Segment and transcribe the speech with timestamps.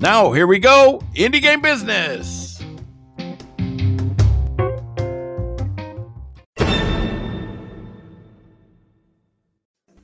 [0.00, 2.62] Now, here we go Indie Game Business.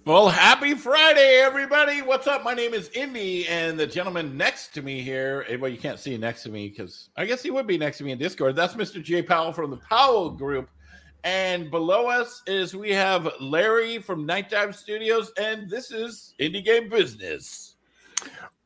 [0.05, 2.03] Well, happy Friday, everybody.
[2.03, 2.43] What's up?
[2.43, 6.01] My name is Indy, and the gentleman next to me here, eh, well, you can't
[6.01, 8.57] see next to me because I guess he would be next to me in Discord.
[8.57, 9.01] That's Mr.
[9.01, 10.69] Jay Powell from the Powell Group.
[11.23, 16.89] And below us is we have Larry from Nightdive Studios, and this is Indie Game
[16.89, 17.74] Business.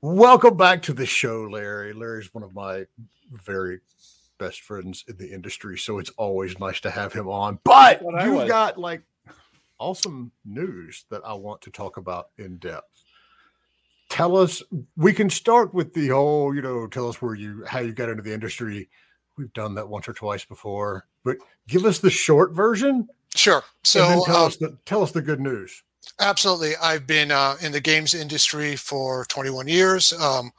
[0.00, 1.92] Welcome back to the show, Larry.
[1.92, 2.86] Larry's one of my
[3.32, 3.80] very
[4.38, 7.58] best friends in the industry, so it's always nice to have him on.
[7.64, 9.02] But you've got like
[9.80, 13.02] awesome news that I want to talk about in depth.
[14.08, 14.62] Tell us,
[14.96, 18.08] we can start with the whole, you know, tell us where you how you got
[18.08, 18.88] into the industry.
[19.36, 23.08] We've done that once or twice before, but give us the short version.
[23.34, 23.64] Sure.
[23.82, 25.82] So tell, uh, us the, tell us the good news.
[26.20, 26.74] Absolutely.
[26.76, 30.12] I've been uh, in the games industry for 21 years.
[30.12, 30.52] Um,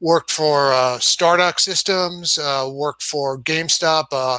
[0.00, 4.38] worked for uh, Stardock Systems, uh, worked for GameStop uh,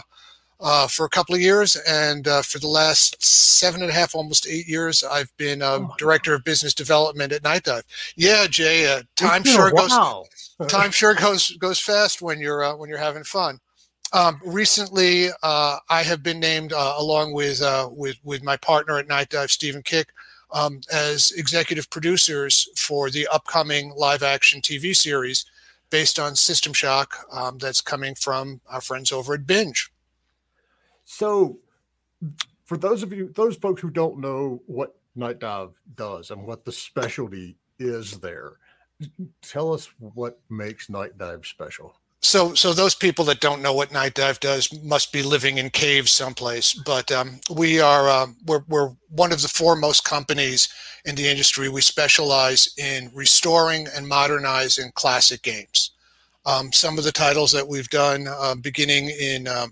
[0.60, 4.16] uh, for a couple of years, and uh, for the last seven and a half,
[4.16, 7.84] almost eight years, I've been um, oh director of business development at Night Dive.
[8.16, 9.92] Yeah, Jay, time sure goes
[10.68, 13.60] time sure goes goes fast when you're when you're having fun.
[14.14, 19.52] Um, recently, I have been named along with with with my partner at Night Dive,
[19.52, 20.12] Stephen Kick
[20.52, 25.46] um, as executive producers for the upcoming live action TV series
[25.90, 29.92] based on System Shock um, that's coming from our friends over at Binge.
[31.06, 31.60] So,
[32.66, 36.66] for those of you, those folks who don't know what Night Dive does and what
[36.66, 38.54] the specialty is there,
[39.42, 41.96] tell us what makes Night Dive special
[42.28, 45.70] so so those people that don't know what night dive does must be living in
[45.70, 46.74] caves someplace.
[46.74, 50.68] But um, we are uh, we're, we're one of the foremost companies
[51.06, 51.70] in the industry.
[51.70, 55.92] We specialize in restoring and modernizing classic games.
[56.46, 59.68] Um, some of the titles that we've done uh, beginning in uh,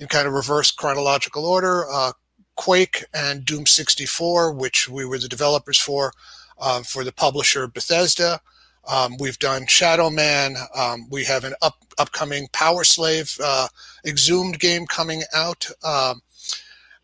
[0.00, 2.12] in kind of reverse chronological order uh,
[2.56, 6.12] quake and doom 64 which we were the developers for
[6.60, 8.40] uh, for the publisher bethesda
[8.90, 10.56] um, we've done Shadow Man.
[10.74, 13.68] Um, we have an up, upcoming Power Slave uh,
[14.04, 15.68] Exhumed game coming out.
[15.84, 16.22] Um,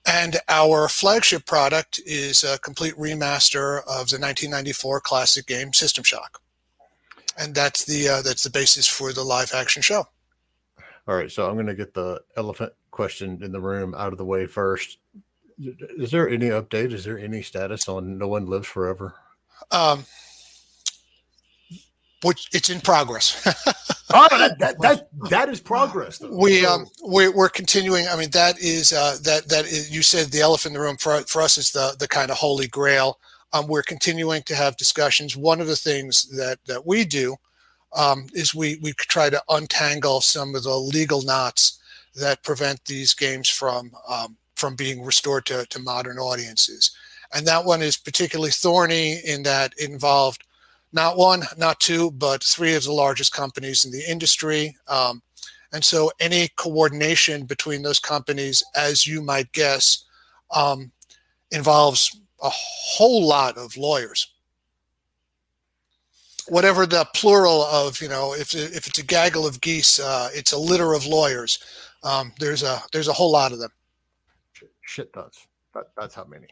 [0.06, 6.40] and our flagship product is a complete remaster of the 1994 classic game System Shock.
[7.38, 10.08] And that's the uh, that's the basis for the live action show.
[11.06, 14.18] All right, so I'm going to get the elephant question in the room out of
[14.18, 14.98] the way first.
[15.60, 16.92] Is there any update?
[16.92, 19.14] Is there any status on No One Lives Forever?
[19.70, 20.04] Um,
[22.22, 23.42] which it's in progress.
[24.12, 26.18] oh, that, that, that, that is progress.
[26.18, 26.36] Though.
[26.36, 28.08] We um we're, we're continuing.
[28.08, 30.96] I mean, that is uh, that that is, you said the elephant in the room
[30.96, 33.18] for for us is the the kind of holy grail.
[33.52, 35.36] Um, we're continuing to have discussions.
[35.36, 37.36] One of the things that that we do
[37.94, 41.78] um, is we we try to untangle some of the legal knots
[42.16, 46.90] that prevent these games from um, from being restored to, to modern audiences.
[47.32, 50.44] And that one is particularly thorny in that it involved
[50.93, 54.76] not one, not two, but three of the largest companies in the industry.
[54.88, 55.22] Um,
[55.72, 60.04] and so any coordination between those companies, as you might guess,
[60.50, 60.93] um,
[61.50, 64.32] involves a whole lot of lawyers.
[66.49, 70.53] Whatever the plural of, you know, if, if it's a gaggle of geese, uh, it's
[70.53, 71.59] a litter of lawyers.
[72.03, 73.70] Um, there's a there's a whole lot of them.
[74.81, 75.47] Shit does.
[75.75, 76.47] That, that's how many.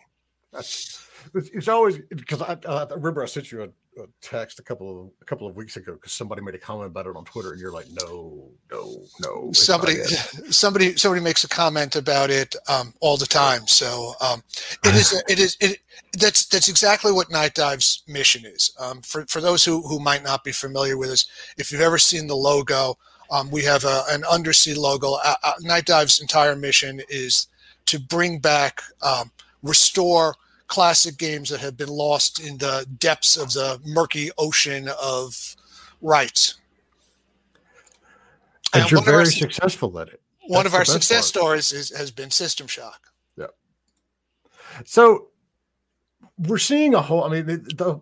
[0.53, 5.01] That's it's always because I, I remember I sent you a a text a couple
[5.01, 7.53] of a couple of weeks ago because somebody made a comment about it on Twitter,
[7.53, 9.53] and you're like, no, no, no.
[9.53, 9.95] Somebody,
[10.51, 13.67] somebody, somebody makes a comment about it um, all the time.
[13.67, 14.43] So um,
[14.85, 15.79] it is, it is, it.
[16.13, 18.73] That's that's exactly what Night Dive's mission is.
[18.79, 21.27] Um, for for those who who might not be familiar with us,
[21.57, 22.99] if you've ever seen the logo,
[23.31, 25.15] um, we have a, an undersea logo.
[25.25, 27.49] Uh, uh, Night Dive's entire mission is
[27.87, 29.31] to bring back, um,
[29.63, 30.35] restore
[30.69, 35.57] classic games that have been lost in the depths of the murky ocean of
[36.01, 36.57] rights.
[38.75, 40.21] And, and you're very our, successful at it.
[40.41, 41.45] That's one of our success part.
[41.45, 43.01] stories is, has been System Shock.
[43.37, 43.47] Yeah.
[44.85, 45.29] So
[46.39, 47.25] we're seeing a whole.
[47.25, 48.01] I mean, the, the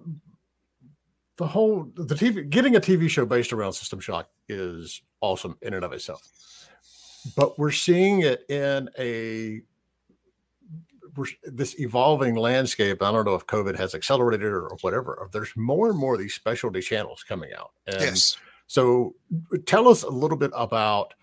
[1.37, 5.75] the whole the TV getting a TV show based around System Shock is awesome in
[5.75, 6.23] and of itself.
[7.37, 9.63] But we're seeing it in a
[11.45, 13.03] this evolving landscape.
[13.03, 15.29] I don't know if COVID has accelerated or, or whatever.
[15.33, 17.73] There's more and more of these specialty channels coming out.
[17.87, 18.37] And yes.
[18.67, 19.15] So
[19.67, 21.15] tell us a little bit about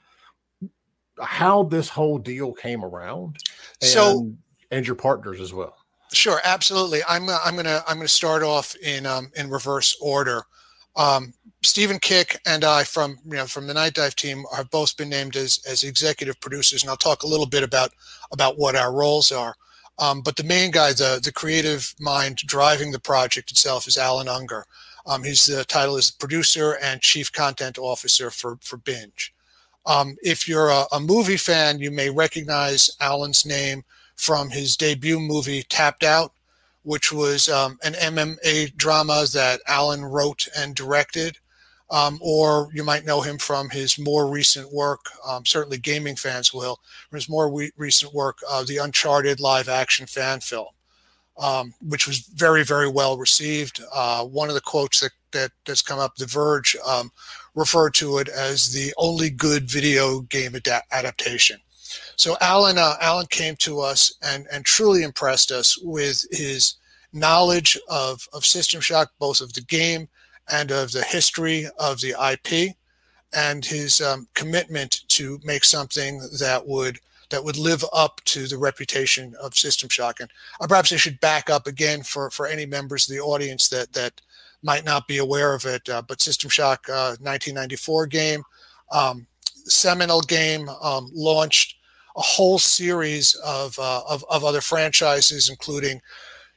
[1.22, 3.38] how this whole deal came around.
[3.82, 4.34] And, so
[4.72, 5.76] and your partners as well.
[6.14, 7.02] Sure, absolutely.
[7.08, 10.44] I'm uh, I'm gonna I'm gonna start off in um, in reverse order.
[10.96, 11.34] Um,
[11.64, 15.36] Stephen Kick and I from you know from the Nightdive team have both been named
[15.36, 17.92] as as executive producers, and I'll talk a little bit about
[18.32, 19.56] about what our roles are.
[20.02, 24.28] Um, but the main guy, the the creative mind driving the project itself, is Allan
[24.28, 24.64] Ungar.
[25.06, 29.34] Um, he's the title is producer and chief content officer for for Binge.
[29.86, 33.84] Um, if you're a, a, movie fan, you may recognize Allan's name
[34.16, 36.34] from his debut movie Tapped Out,
[36.84, 41.38] which was um, an MMA drama that Allan wrote and directed.
[41.92, 45.02] Um, or you might know him from his more recent work.
[45.28, 46.80] Um, certainly, gaming fans will.
[47.10, 50.70] From his more re- recent work, uh, the Uncharted live action fan film,
[51.38, 53.82] um, which was very, very well received.
[53.94, 57.12] Uh, one of the quotes that, that that's come up, The Verge um,
[57.56, 61.60] referred to it as the only good video game ad- adaptation.
[62.16, 66.76] So Allan, uh, Allan came to us and, and truly impressed us with his
[67.14, 70.08] knowledge of, of System Shock, both of the game
[70.50, 72.76] and of the history of the IP,
[73.34, 77.00] and his um, commitment to make something that would
[77.32, 80.20] that would live up to the reputation of System Shock.
[80.20, 80.30] And
[80.60, 83.94] uh, perhaps I should back up again for, for any members of the audience that
[83.94, 84.22] that
[84.62, 85.88] might not be aware of it.
[85.90, 88.44] Uh, but System Shock, uh, 1994 game,
[88.92, 89.26] um,
[89.66, 91.78] seminal game, um, launched
[92.18, 96.02] a whole series of, uh, of, of other franchises, including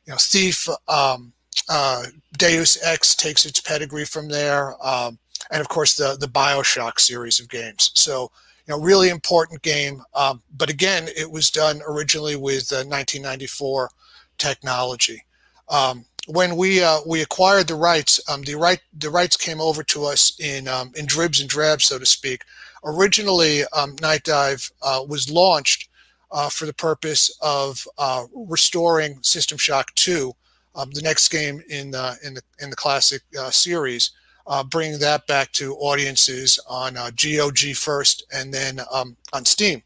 [0.07, 1.33] you know Thief, um,
[1.69, 2.05] uh,
[2.37, 5.19] Deus Ex takes its pedigree from there, um,
[5.51, 7.91] and of course the the Bioshock series of games.
[7.95, 8.31] So
[8.67, 13.91] you know really important game, um, but again it was done originally with uh, 1994
[14.39, 15.25] technology.
[15.69, 19.83] Um, when we uh, we acquired the rights, um, the right the rights came over
[19.85, 22.43] to us in um, in dribs and drabs, so to speak.
[22.85, 25.89] Originally, um, Nightdive uh, was launched
[26.31, 30.35] uh, for the purpose of uh, restoring System Shock 2,
[30.75, 34.11] um, the next game in the in the in the classic uh, series,
[34.47, 39.83] uh, bringing that back to audiences on GOG uh, first, and then um, on Steam.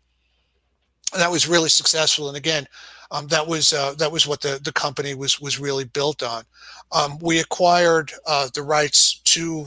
[1.12, 2.66] And that was really successful, and again,
[3.10, 6.44] um, that was uh, that was what the, the company was was really built on.
[6.92, 9.66] Um, we acquired uh, the rights to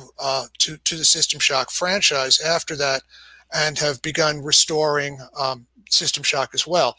[0.60, 3.02] to to the System Shock franchise after that,
[3.54, 6.98] and have begun restoring um, System Shock as well.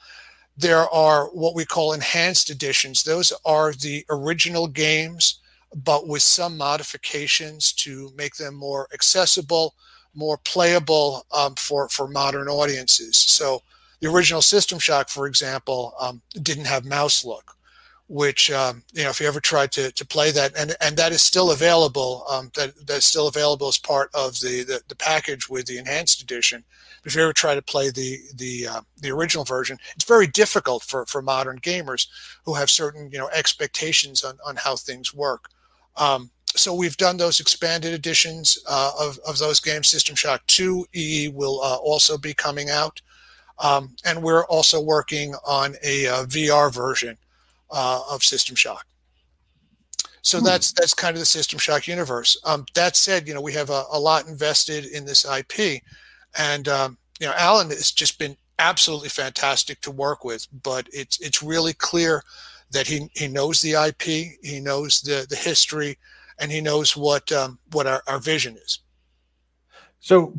[0.62, 3.02] There are what we call enhanced editions.
[3.02, 5.40] Those are the original games,
[5.74, 9.74] but with some modifications to make them more accessible,
[10.14, 13.16] more playable um, for for modern audiences.
[13.16, 13.62] So
[13.98, 17.56] the original System Shock, for example, um, didn't have mouse look,
[18.06, 21.10] which um, you know if you ever tried to, to play that, and and that
[21.10, 22.24] is still available.
[22.30, 26.22] Um, that that's still available as part of the, the, the package with the enhanced
[26.22, 26.62] edition.
[27.04, 30.82] If you ever try to play the the uh, the original version, it's very difficult
[30.84, 32.06] for for modern gamers
[32.44, 35.46] who have certain you know expectations on on how things work.
[35.96, 39.88] Um, so we've done those expanded editions uh, of, of those games.
[39.88, 43.00] System Shock 2 EE will uh, also be coming out.
[43.58, 47.16] Um, and we're also working on a, a uh, VR version
[47.70, 48.86] uh, of System Shock.
[50.22, 50.44] So hmm.
[50.44, 52.36] that's that's kind of the System Shock universe.
[52.44, 55.82] Um, that said, you know we have a, a, lot invested in this IP,
[56.38, 60.48] and um, you know Allan has just been absolutely fantastic to work with.
[60.52, 62.24] But it's it's really clear
[62.72, 65.98] that he he knows the IP, he knows the the history,
[66.40, 68.80] and he knows what um, what our, our vision is.
[70.00, 70.34] So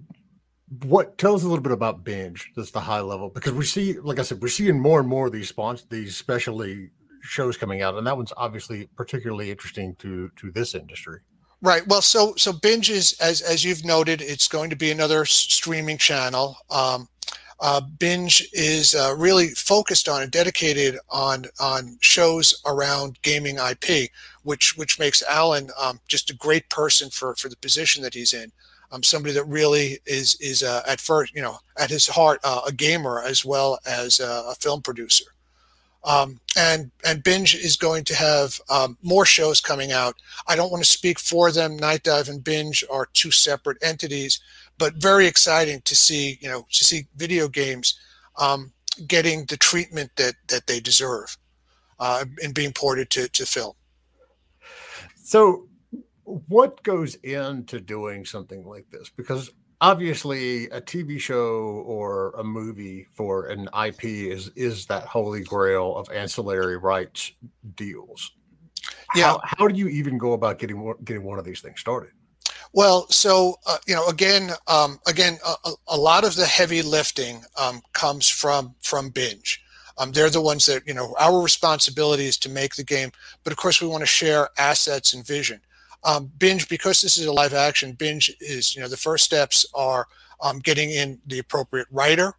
[0.83, 3.99] what tell us a little bit about binge just the high level because we see
[3.99, 6.89] like i said we're seeing more and more of these sponsors these specialty
[7.21, 11.19] shows coming out and that one's obviously particularly interesting to to this industry
[11.63, 15.25] right well so so binge is as as you've noted it's going to be another
[15.25, 17.07] streaming channel um,
[17.59, 24.09] uh, binge is uh, really focused on and dedicated on on shows around gaming ip
[24.43, 28.33] which which makes allan um, just a great person for for the position that he's
[28.33, 28.51] in
[28.93, 32.61] um, somebody that really is is uh, at first, you know, at his heart, uh,
[32.67, 35.32] a gamer as well as uh, a film producer.
[36.05, 40.15] Um, and and Binge is going to have um, more shows coming out.
[40.47, 41.77] I don't want to speak for them.
[41.77, 44.39] Night Dive and Binge are two separate entities,
[44.77, 47.97] but very exciting to see you know to see video games
[48.37, 48.73] um,
[49.07, 51.37] getting the treatment that that they deserve
[51.99, 53.73] uh, and being ported to to film.
[55.15, 55.67] So
[56.25, 59.09] what goes into doing something like this?
[59.09, 59.51] Because
[59.83, 65.97] obviously a TV show or a movie for an IP is is that holy grail
[65.97, 67.33] of ancillary rights
[67.75, 68.31] deals.
[69.13, 69.25] Yeah.
[69.25, 72.11] How, how do you even go about getting getting one of these things started?
[72.71, 77.43] Well, so uh, you know, again, um, again, a, a, lot of the heavy lifting
[77.57, 79.61] um, comes from from binge.
[79.97, 83.11] Um, they're the ones that you know our responsibility is to make the game,
[83.43, 85.59] but of course we want to share assets and vision.
[86.05, 87.93] Um, binge because this is a live action.
[87.93, 90.07] Binge is you know the first steps are
[90.41, 92.33] um, getting in the appropriate writer,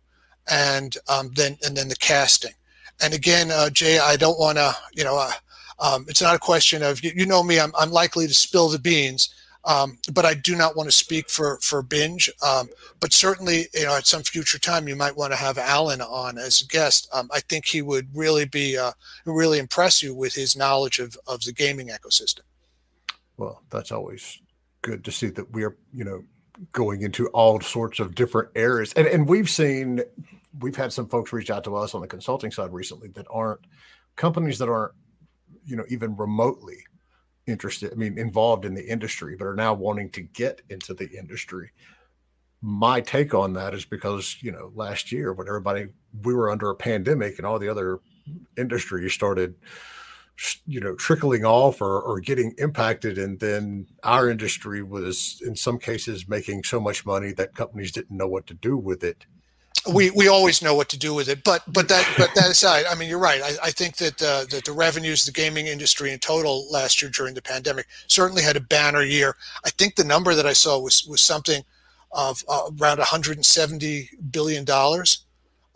[0.50, 2.52] and um, then and then the casting.
[3.00, 5.18] And again, uh, Jay, I don't want to you know.
[5.18, 5.33] Uh,
[5.80, 7.59] um, it's not a question of you, you know me.
[7.59, 9.35] I'm, I'm likely to spill the beans.
[9.66, 12.30] Um, but I do not want to speak for for binge.
[12.47, 12.68] Um,
[13.00, 16.37] but certainly, you know, at some future time, you might want to have Allan on
[16.37, 17.09] as a guest.
[17.14, 18.92] Um, I think he would really be uh,
[19.25, 22.42] really impress you with his knowledge of of the gaming ecosystem.
[23.36, 24.40] Well, that's always
[24.82, 26.24] good to see that we are, you know,
[26.72, 30.02] going into all sorts of different areas, and and we've seen
[30.60, 33.60] we've had some folks reach out to us on the consulting side recently that aren't
[34.14, 34.92] companies that aren't
[35.64, 36.84] you know even remotely
[37.46, 41.10] interested, I mean, involved in the industry, but are now wanting to get into the
[41.10, 41.70] industry.
[42.62, 45.88] My take on that is because, you know, last year when everybody,
[46.22, 48.00] we were under a pandemic and all the other
[48.56, 49.54] industries started,
[50.66, 53.18] you know, trickling off or, or getting impacted.
[53.18, 58.16] And then our industry was, in some cases, making so much money that companies didn't
[58.16, 59.26] know what to do with it
[59.92, 61.44] we we always know what to do with it.
[61.44, 63.42] But but that but that aside, I mean, you're right.
[63.42, 67.10] I, I think that uh, that the revenues, the gaming industry in total last year
[67.10, 69.36] during the pandemic certainly had a banner year.
[69.64, 71.64] I think the number that I saw was was something
[72.12, 75.26] of uh, around 170 billion dollars.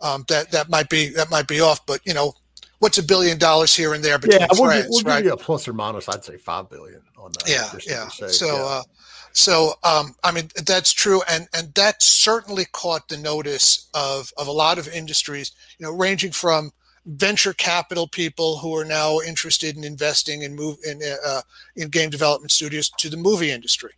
[0.01, 2.33] Um, that that might be that might be off, but you know,
[2.79, 5.17] what's a billion dollars here and there between yeah, we'll, friends, we'll right?
[5.17, 6.09] give you a plus or minus.
[6.09, 7.47] I'd say five billion on that.
[7.47, 8.07] Yeah, yeah.
[8.07, 8.45] So.
[8.45, 8.63] Yeah.
[8.63, 8.83] Uh,
[9.31, 14.47] so um, I mean that's true, and and that certainly caught the notice of of
[14.47, 15.51] a lot of industries.
[15.77, 16.71] You know, ranging from
[17.05, 21.41] venture capital people who are now interested in investing in move in uh,
[21.75, 23.91] in game development studios to the movie industry.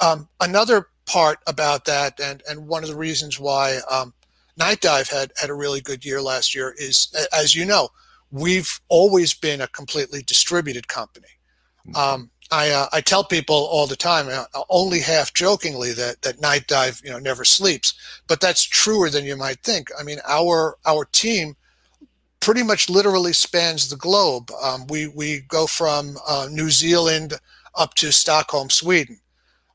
[0.00, 4.14] Um, another part about that, and and one of the reasons why um,
[4.58, 7.88] Nightdive had had a really good year last year is, as you know,
[8.30, 11.26] we've always been a completely distributed company.
[11.94, 16.40] Um, I uh, I tell people all the time, uh, only half jokingly, that that
[16.40, 17.94] Night Dive you know never sleeps,
[18.26, 19.88] but that's truer than you might think.
[19.98, 21.56] I mean, our our team
[22.40, 24.50] pretty much literally spans the globe.
[24.62, 27.34] Um, we we go from uh, New Zealand
[27.76, 29.20] up to Stockholm, Sweden.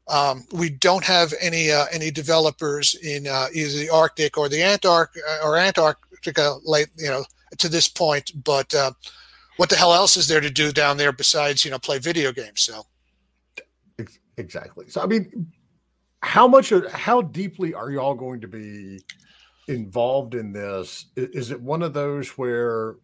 [0.07, 4.61] Um, we don't have any uh, any developers in uh, either the Arctic or the
[4.61, 7.23] Antarctic uh, or Antarctica late you know
[7.59, 8.91] to this point, but uh,
[9.57, 12.31] what the hell else is there to do down there besides you know play video
[12.31, 12.61] games?
[12.61, 12.83] So
[14.37, 14.89] exactly.
[14.89, 15.51] So I mean,
[16.21, 18.99] how much how deeply are y'all going to be
[19.67, 21.05] involved in this?
[21.15, 22.95] Is it one of those where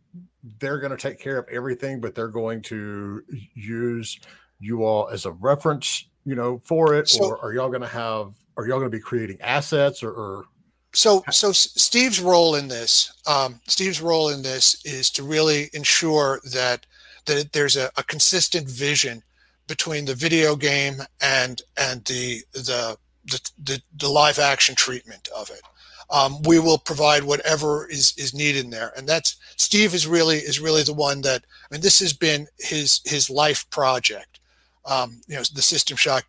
[0.60, 4.20] they're going to take care of everything, but they're going to use
[4.60, 7.88] you all as a reference, you know, for it, so, or are y'all going to
[7.88, 8.34] have?
[8.58, 10.46] Are y'all going to be creating assets, or, or
[10.94, 16.40] so so steve's role in this um, steve's role in this is to really ensure
[16.52, 16.86] that
[17.26, 19.22] that there's a, a, consistent vision
[19.68, 25.50] between the video game and and the the the, the, the live action treatment of
[25.50, 25.62] it.
[26.10, 28.92] Um, we will provide whatever is is needed in there.
[28.98, 32.48] And that's steve is really is really the one that i mean this has been
[32.60, 34.40] his his life project.
[34.86, 36.26] Um, you know the system shock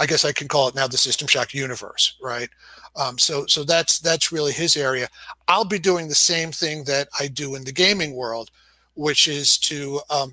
[0.00, 2.48] i guess i can call it now the system shock universe right
[2.96, 5.08] um, so so that's that's really his area.
[5.48, 8.50] I'll be doing the same thing that I do in the gaming world,
[8.94, 10.32] which is to um,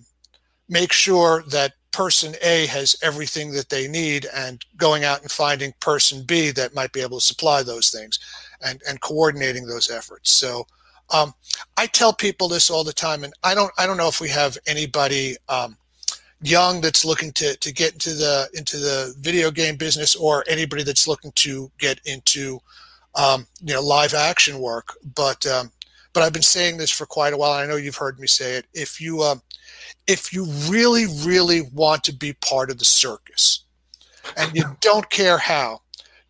[0.68, 5.74] make sure that person A has everything that they need and going out and finding
[5.80, 8.20] person B that might be able to supply those things
[8.62, 10.32] and, and coordinating those efforts.
[10.32, 10.66] So
[11.12, 11.34] um,
[11.76, 14.30] I tell people this all the time, and I don't I don't know if we
[14.30, 15.78] have anybody um,
[16.42, 20.84] young that's looking to to get into the into the video game business or anybody
[20.84, 22.60] that's looking to get into
[23.16, 24.94] um, you know live action work.
[25.16, 25.72] But um,
[26.14, 28.56] but I've been saying this for quite a while I know you've heard me say
[28.56, 28.66] it.
[28.74, 29.42] If you um,
[30.08, 33.64] if you really really want to be part of the circus
[34.36, 35.82] and you don't care how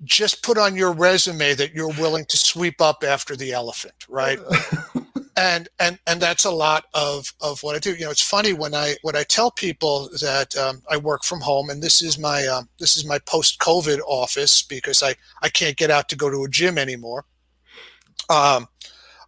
[0.04, 4.40] just put on your resume that you're willing to sweep up after the elephant right
[5.38, 7.94] and and and that's a lot of of what I do.
[7.96, 11.42] You know, it's funny when I when I tell people that um, I work from
[11.42, 15.50] home, and this is my um, this is my post COVID office because I I
[15.50, 17.26] can't get out to go to a gym anymore.
[18.30, 18.68] Um,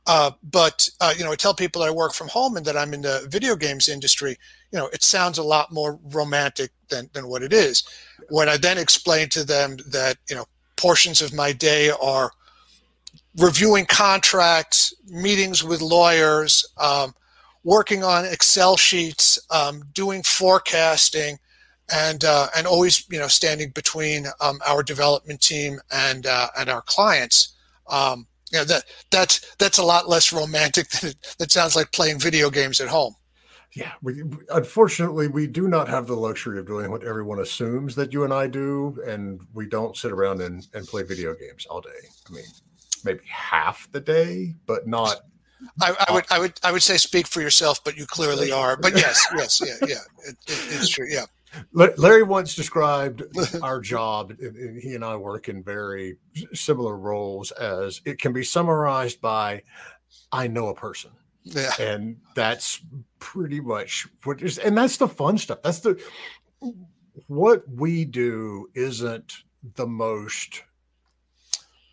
[0.07, 2.93] Uh, but uh, you know, I tell people I work from home and that I'm
[2.93, 4.37] in the video games industry.
[4.71, 7.83] You know, it sounds a lot more romantic than than what it is.
[8.29, 10.45] When I then explain to them that you know
[10.77, 12.31] portions of my day are
[13.37, 17.13] reviewing contracts, meetings with lawyers, um,
[17.63, 21.37] working on Excel sheets, um, doing forecasting,
[21.91, 26.69] and uh, and always you know standing between um, our development team and uh, and
[26.69, 27.55] our clients.
[27.87, 31.91] Um, you know, that that's that's a lot less romantic than it, that sounds like
[31.91, 33.15] playing video games at home.
[33.75, 38.11] Yeah, we unfortunately we do not have the luxury of doing what everyone assumes that
[38.11, 41.81] you and I do, and we don't sit around and, and play video games all
[41.81, 41.89] day.
[42.27, 42.45] I mean,
[43.05, 45.21] maybe half the day, but not.
[45.81, 48.77] I, I would I would I would say speak for yourself, but you clearly are.
[48.77, 49.95] But yes, yes, yeah, yeah,
[50.27, 51.07] it, it, it's true.
[51.09, 51.25] Yeah.
[51.73, 53.23] Larry once described
[53.63, 56.17] our job, he and I work in very
[56.53, 59.63] similar roles, as it can be summarized by
[60.31, 61.11] I know a person.
[61.43, 61.71] Yeah.
[61.79, 62.81] And that's
[63.19, 65.61] pretty much what is, and that's the fun stuff.
[65.63, 66.01] That's the,
[67.27, 69.43] what we do isn't
[69.75, 70.63] the most,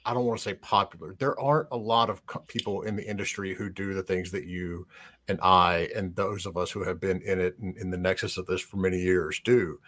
[0.06, 1.14] I don't want to say popular.
[1.18, 4.86] There aren't a lot of people in the industry who do the things that you
[5.26, 8.36] and I and those of us who have been in it in, in the nexus
[8.36, 9.80] of this for many years do.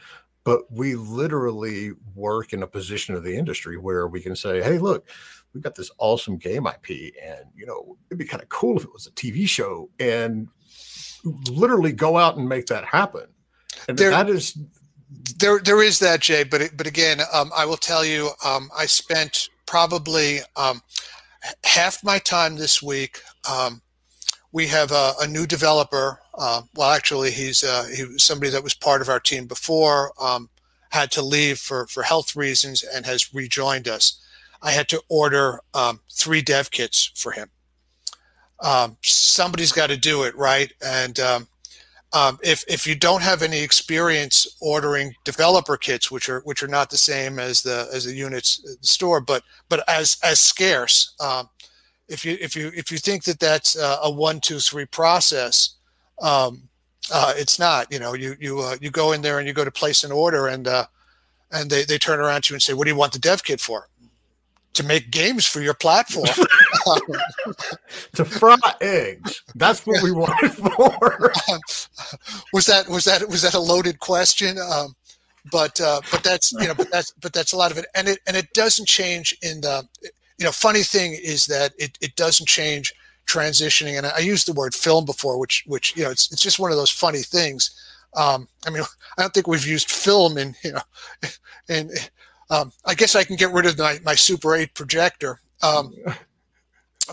[0.42, 4.78] But we literally work in a position of the industry where we can say, hey,
[4.78, 5.06] look,
[5.52, 8.84] we've got this awesome game IP, and you know, it'd be kind of cool if
[8.84, 10.48] it was a TV show, and
[11.50, 13.26] literally go out and make that happen.
[13.88, 14.58] And there, that is
[15.36, 15.60] there.
[15.60, 16.44] There is that, Jay.
[16.44, 20.80] But but again, um, I will tell you, um, I spent probably um,
[21.62, 23.82] half my time this week um,
[24.50, 26.20] we have a, a new developer.
[26.34, 30.12] Uh, well, actually, he's uh, he was somebody that was part of our team before,
[30.20, 30.48] um,
[30.90, 34.22] had to leave for, for health reasons, and has rejoined us.
[34.62, 37.50] I had to order um, three dev kits for him.
[38.60, 40.72] Um, somebody's got to do it, right?
[40.82, 41.20] And
[42.12, 46.68] um, if if you don't have any experience ordering developer kits, which are which are
[46.68, 51.14] not the same as the as the units the store, but but as as scarce,
[51.20, 51.48] um,
[52.08, 55.74] if you if you if you think that that's a one two three process
[56.20, 56.62] um,
[57.12, 59.64] uh, it's not you know you you uh, you go in there and you go
[59.64, 60.84] to place an order and uh,
[61.52, 63.42] and they, they turn around to you and say what do you want the dev
[63.44, 63.88] kit for?
[64.74, 66.28] To make games for your platform
[68.14, 71.32] to fry eggs that's what we want it for
[72.52, 74.94] was that was that was that a loaded question um,
[75.50, 78.08] but uh, but that's you know but that's but that's a lot of it and
[78.08, 79.86] it and it doesn't change in the
[80.38, 82.94] you know, funny thing is that it, it doesn't change
[83.26, 83.98] transitioning.
[83.98, 86.70] And I used the word film before, which, which, you know, it's, it's just one
[86.70, 87.70] of those funny things.
[88.14, 88.82] Um, I mean,
[89.18, 90.80] I don't think we've used film in, you know,
[91.68, 91.90] and
[92.50, 95.40] um, I guess I can get rid of my, my Super 8 projector.
[95.62, 95.92] Um,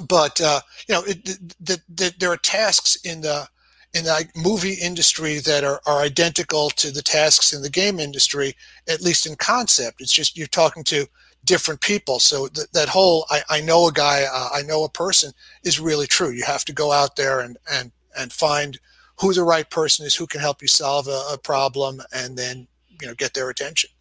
[0.02, 1.26] but, uh, you know, it,
[1.60, 3.48] the, the, there are tasks in the,
[3.94, 8.54] in the movie industry that are, are identical to the tasks in the game industry,
[8.90, 10.02] at least in concept.
[10.02, 11.08] It's just you're talking to
[11.46, 12.20] different people.
[12.20, 15.32] So th- that whole I, I know a guy, uh, I know a person
[15.64, 16.32] is really true.
[16.32, 18.80] You have to go out there and and and find
[19.22, 22.68] who the right person is, who can help you solve a, a problem, and then
[23.00, 23.92] you know get their attention.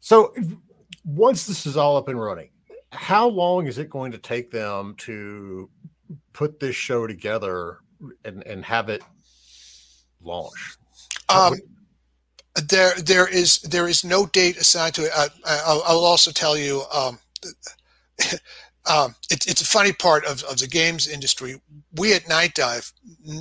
[0.00, 0.34] So
[1.04, 2.49] once this is all up and running,
[2.92, 5.68] how long is it going to take them to
[6.32, 7.78] put this show together
[8.24, 9.02] and, and have it
[10.22, 10.76] launch?
[11.28, 11.54] Um,
[12.68, 15.12] there there is there is no date assigned to it.
[15.16, 16.82] I, I, will also tell you.
[16.92, 17.18] Um,
[18.90, 21.60] um, it, it's a funny part of, of the games industry.
[21.94, 22.92] We at Nightdive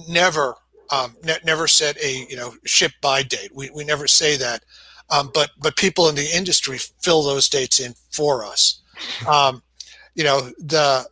[0.08, 0.56] never
[0.92, 3.52] um, ne- never set a you know ship by date.
[3.54, 4.64] We, we never say that,
[5.10, 8.79] um, but but people in the industry fill those dates in for us.
[9.28, 9.62] Um,
[10.16, 11.06] you know the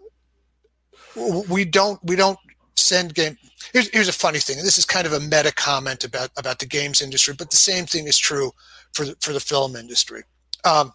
[1.49, 2.37] we don't we don't
[2.75, 3.37] send game
[3.73, 6.65] here's, here's a funny thing, this is kind of a meta comment about about the
[6.65, 8.51] games industry, but the same thing is true
[8.93, 10.23] for the, for the film industry.
[10.63, 10.93] Um,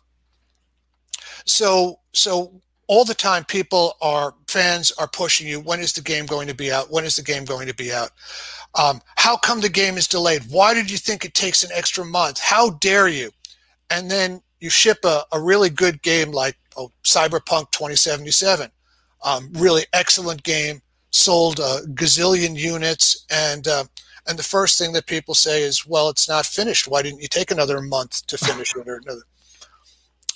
[1.44, 5.60] so so all the time, people are fans are pushing you.
[5.60, 6.90] When is the game going to be out?
[6.90, 8.10] When is the game going to be out?
[8.74, 10.42] Um, how come the game is delayed?
[10.50, 12.40] Why did you think it takes an extra month?
[12.40, 13.30] How dare you?
[13.90, 18.70] And then you ship a, a really good game like oh, Cyberpunk 2077.
[19.24, 23.84] Um, really excellent game sold a gazillion units, and uh,
[24.26, 26.88] and the first thing that people say is, "Well, it's not finished.
[26.88, 29.22] Why didn't you take another month to finish it?" Or another.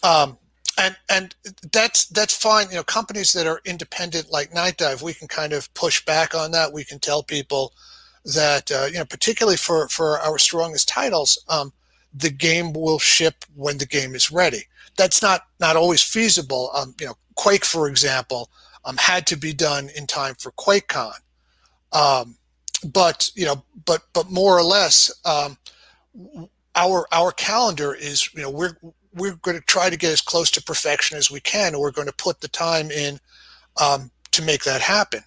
[0.03, 0.39] Um,
[0.79, 1.35] and and
[1.73, 2.69] that's that's fine.
[2.69, 6.35] You know, companies that are independent like Night Dive, we can kind of push back
[6.35, 6.73] on that.
[6.73, 7.73] We can tell people
[8.25, 11.73] that uh, you know, particularly for for our strongest titles, um,
[12.15, 14.65] the game will ship when the game is ready.
[14.97, 16.71] That's not not always feasible.
[16.75, 18.51] Um, you know, Quake, for example,
[18.85, 21.15] um, had to be done in time for QuakeCon.
[21.93, 22.37] Um,
[22.85, 25.59] but you know, but but more or less, um,
[26.75, 28.77] our our calendar is you know we're
[29.15, 32.09] we're going to try to get as close to perfection as we can, we're going
[32.09, 33.19] to put the time in
[33.81, 35.23] um, to make that happen.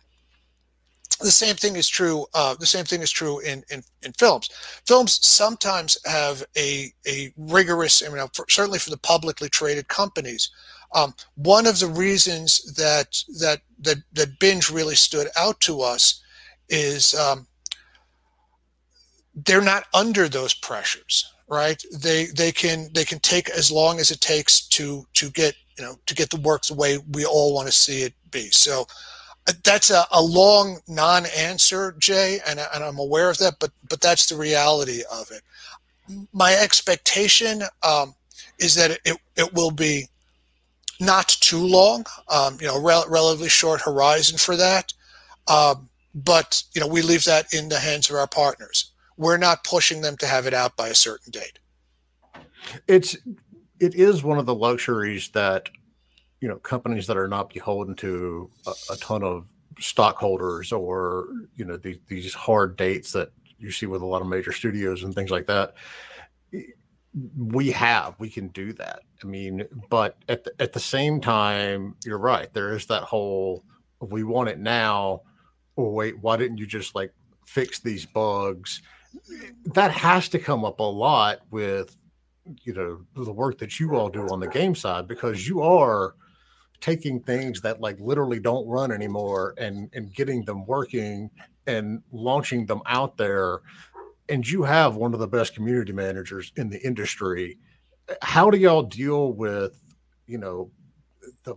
[1.20, 2.26] The same thing is true.
[2.34, 4.50] Uh, the same thing is true in, in, in films.
[4.88, 8.02] Films sometimes have a a rigorous.
[8.06, 10.50] I mean, for, certainly for the publicly traded companies,
[10.96, 16.22] um, one of the reasons that that that that binge really stood out to us
[16.70, 17.48] is um,
[19.36, 21.84] they're not under those pressures, right?
[21.92, 25.84] They they can they can take as long as it takes to to get you
[25.84, 28.50] know to get the work the way we all want to see it be.
[28.52, 28.86] So
[29.64, 34.28] that's a, a long non-answer, Jay, and, and I'm aware of that, but but that's
[34.28, 35.42] the reality of it.
[36.34, 38.16] My expectation um,
[38.60, 40.08] is that it, it will be
[41.00, 44.94] not too long, um, you know, rel- relatively short horizon for that.
[45.48, 48.92] Um, but you know, we leave that in the hands of our partners.
[49.18, 51.60] We're not pushing them to have it out by a certain date.
[52.88, 53.16] It's
[53.80, 55.70] it is one of the luxuries that
[56.42, 59.46] you know companies that are not beholden to a, a ton of
[59.80, 64.28] stockholders or you know the, these hard dates that you see with a lot of
[64.28, 65.74] major studios and things like that
[67.38, 69.00] we have we can do that.
[69.24, 73.64] I mean but at the, at the same time you're right there is that whole
[74.00, 75.22] we want it now
[75.76, 77.14] or wait why didn't you just like
[77.46, 78.82] fix these bugs?
[79.74, 81.96] That has to come up a lot with
[82.64, 86.16] you know the work that you all do on the game side because you are
[86.82, 91.30] taking things that like literally don't run anymore and and getting them working
[91.68, 93.62] and launching them out there
[94.30, 97.58] and you have one of the best community managers in the industry.
[98.22, 99.82] How do y'all deal with,
[100.28, 100.72] you know,
[101.44, 101.56] the,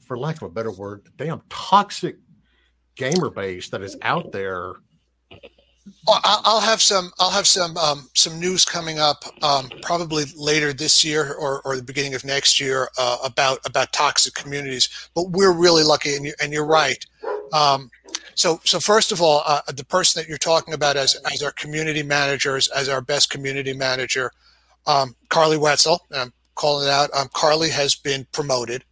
[0.00, 2.16] for lack of a better word, the damn toxic
[2.96, 4.72] gamer base that is out there?
[6.08, 7.12] I'll have some.
[7.18, 11.76] I'll have some um, some news coming up, um, probably later this year or, or
[11.76, 14.88] the beginning of next year uh, about about toxic communities.
[15.14, 17.04] But we're really lucky, and, you, and you're right.
[17.52, 17.90] Um,
[18.34, 21.52] so, so first of all, uh, the person that you're talking about as, as our
[21.52, 24.32] community managers, as our best community manager,
[24.86, 27.10] um, Carly Wetzel, I'm calling it out.
[27.14, 28.84] Um, Carly has been promoted.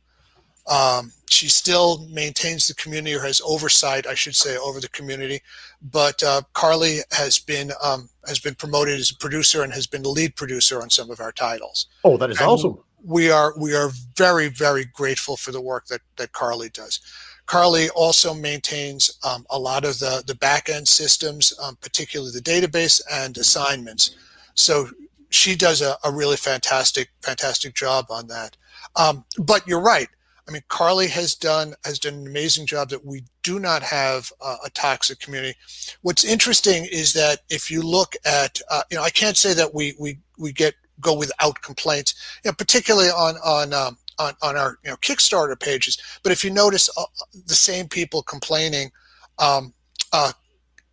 [0.70, 5.40] Um, she still maintains the community or has oversight, I should say, over the community.
[5.81, 10.03] But uh, Carly has been um, has been promoted as a producer and has been
[10.03, 11.87] the lead producer on some of our titles.
[12.05, 12.79] Oh, that is and awesome.
[13.05, 17.01] We are we are very very grateful for the work that that Carly does.
[17.47, 22.40] Carly also maintains um, a lot of the, the back end systems, um, particularly the
[22.40, 24.14] database and assignments.
[24.55, 24.88] So
[25.31, 28.57] she does a, a really fantastic, fantastic job on that.
[28.97, 30.09] Um, but you're right.
[30.48, 34.33] I mean, Carly has done has done an amazing job that we do not have
[34.40, 35.57] uh, a toxic community.
[36.02, 39.72] What's interesting is that if you look at, uh, you know, I can't say that
[39.74, 44.57] we we we get go without complaints, you know, particularly on on um, on, on
[44.57, 45.98] our you know Kickstarter pages.
[46.22, 47.05] But if you notice, uh,
[47.46, 48.90] the same people complaining,
[49.38, 49.72] um,
[50.12, 50.33] uh,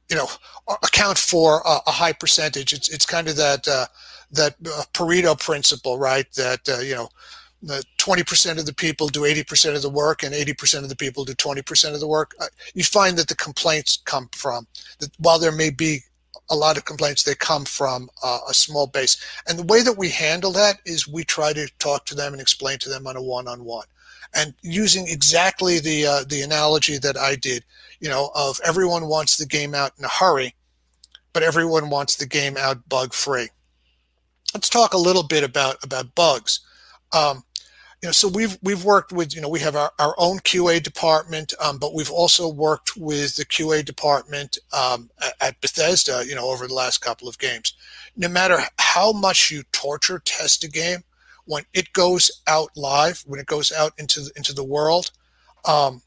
[0.09, 0.27] you know,
[0.83, 2.73] account for a, a, high percentage.
[2.73, 3.85] It's it's kind of that uh,
[4.31, 6.31] that uh, Pareto principle, right?
[6.33, 7.09] That you know.
[7.61, 11.25] The 20% of the people do 80% of the work and 80% of the people
[11.25, 12.33] do 20% of the work.
[12.39, 14.67] Uh, you find that the complaints come from
[14.99, 15.99] that while there may be
[16.49, 19.17] a lot of complaints they come from uh, a small base.
[19.47, 22.41] And the way that we handle that is we try to talk to them and
[22.41, 23.85] explain to them on a one-on-one.
[24.33, 27.65] And using exactly the uh, the analogy that i did
[27.99, 30.53] you know of everyone wants the game out in a hurry
[31.33, 33.49] but everyone wants the game out bug free
[34.53, 36.59] let's talk a little bit about about bugs.
[37.13, 37.43] Um,
[38.01, 40.81] you know, so we've we've worked with you know we have our, our own QA
[40.81, 45.09] department, um, but we've also worked with the QA department um,
[45.41, 47.73] at, Bethesda, you know, over the last couple of games.
[48.15, 51.03] No matter how much you torture test a game,
[51.45, 55.11] when it goes out live, when it goes out into the, into the world,
[55.65, 56.01] um,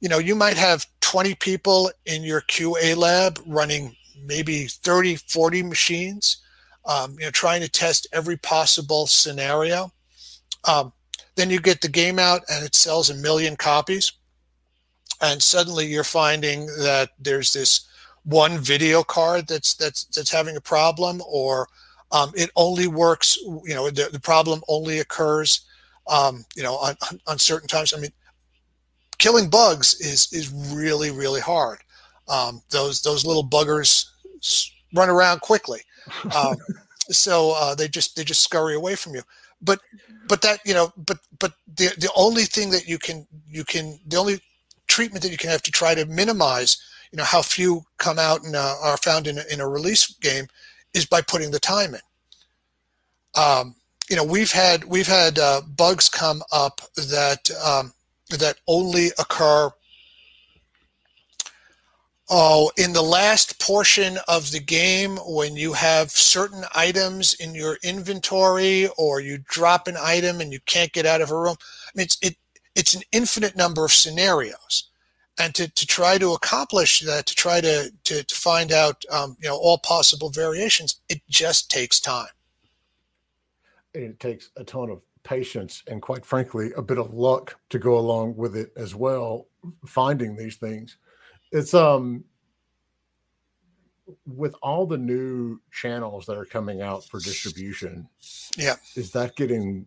[0.00, 5.62] you know, you might have 20 people in your QA lab running maybe 30, 40
[5.64, 6.36] machines,
[6.86, 9.92] um, you know, trying to test every possible scenario.
[11.36, 14.12] Then you get the game out and it sells a million copies.
[15.20, 17.86] And suddenly you're finding that there's this
[18.24, 21.68] one video card that's that's that's having a problem, or
[22.10, 23.38] um, it only works.
[23.64, 25.60] You know, the, the problem only occurs,
[26.08, 27.94] um, you know, on, on certain times.
[27.94, 28.12] I mean,
[29.18, 31.78] killing bugs is is really really hard.
[32.28, 34.06] Um, those those little buggers
[34.94, 35.80] run around quickly,
[36.36, 36.56] um,
[37.10, 39.22] so uh, they just they just scurry away from you
[39.64, 39.80] but
[40.28, 43.98] but that you know but but the the only thing that you can you can
[44.06, 44.40] the only
[44.86, 46.76] treatment that you can have to try to minimize
[47.12, 50.06] you know how few come out and uh, are found in a, in a release
[50.18, 50.46] game
[50.92, 52.00] is by putting the time in.
[53.40, 53.74] Um,
[54.08, 57.92] you know we've had we've had uh, bugs come up that um,
[58.30, 59.70] that only occur
[62.36, 67.78] Oh, in the last portion of the game, when you have certain items in your
[67.84, 71.90] inventory, or you drop an item and you can't get out of a room, I
[71.94, 72.36] mean, it's it
[72.74, 74.90] it's an infinite number of scenarios,
[75.38, 79.36] and to, to try to accomplish that, to try to to, to find out um,
[79.40, 82.34] you know all possible variations, it just takes time.
[83.94, 87.96] It takes a ton of patience and, quite frankly, a bit of luck to go
[87.96, 89.46] along with it as well.
[89.86, 90.96] Finding these things
[91.54, 92.22] it's um
[94.26, 98.06] with all the new channels that are coming out for distribution
[98.58, 98.74] yeah.
[98.96, 99.86] is that getting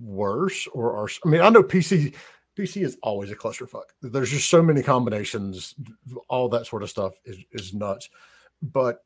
[0.00, 2.14] worse or are i mean i know pc
[2.56, 3.84] pc is always a clusterfuck.
[4.00, 5.74] There's just so many combinations
[6.28, 8.08] all that sort of stuff is is nuts.
[8.60, 9.04] But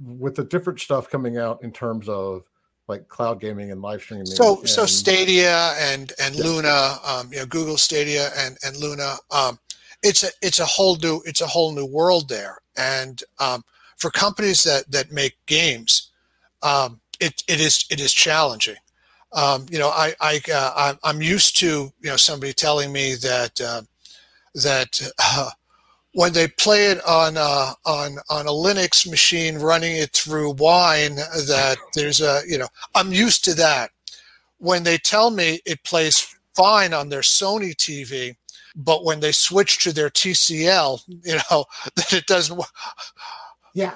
[0.00, 2.44] with the different stuff coming out in terms of
[2.86, 6.44] like cloud gaming and live streaming so and, so stadia and and yeah.
[6.44, 9.58] luna um you know google stadia and and luna um
[10.02, 12.58] it's a it's a whole new it's a whole new world there.
[12.76, 13.64] And um,
[13.96, 16.10] for companies that that make games,
[16.62, 18.76] um, it it is it is challenging.
[19.32, 23.60] Um, you know, I I uh, I'm used to you know somebody telling me that
[23.60, 23.82] uh,
[24.54, 25.50] that uh,
[26.14, 31.16] when they play it on uh, on on a Linux machine, running it through Wine,
[31.16, 33.90] that there's a you know I'm used to that.
[34.58, 38.34] When they tell me it plays fine on their Sony TV,
[38.76, 41.64] but when they switch to their TCL, you know
[41.96, 42.60] that it doesn't.
[43.74, 43.94] Yeah.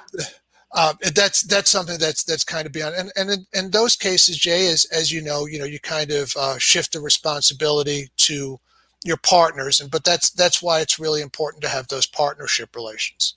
[0.75, 4.35] Uh, that's that's something that's that's kind of beyond and and in, in those cases
[4.35, 8.59] jay as as you know you know you kind of uh, shift the responsibility to
[9.03, 13.35] your partners and but that's that's why it's really important to have those partnership relations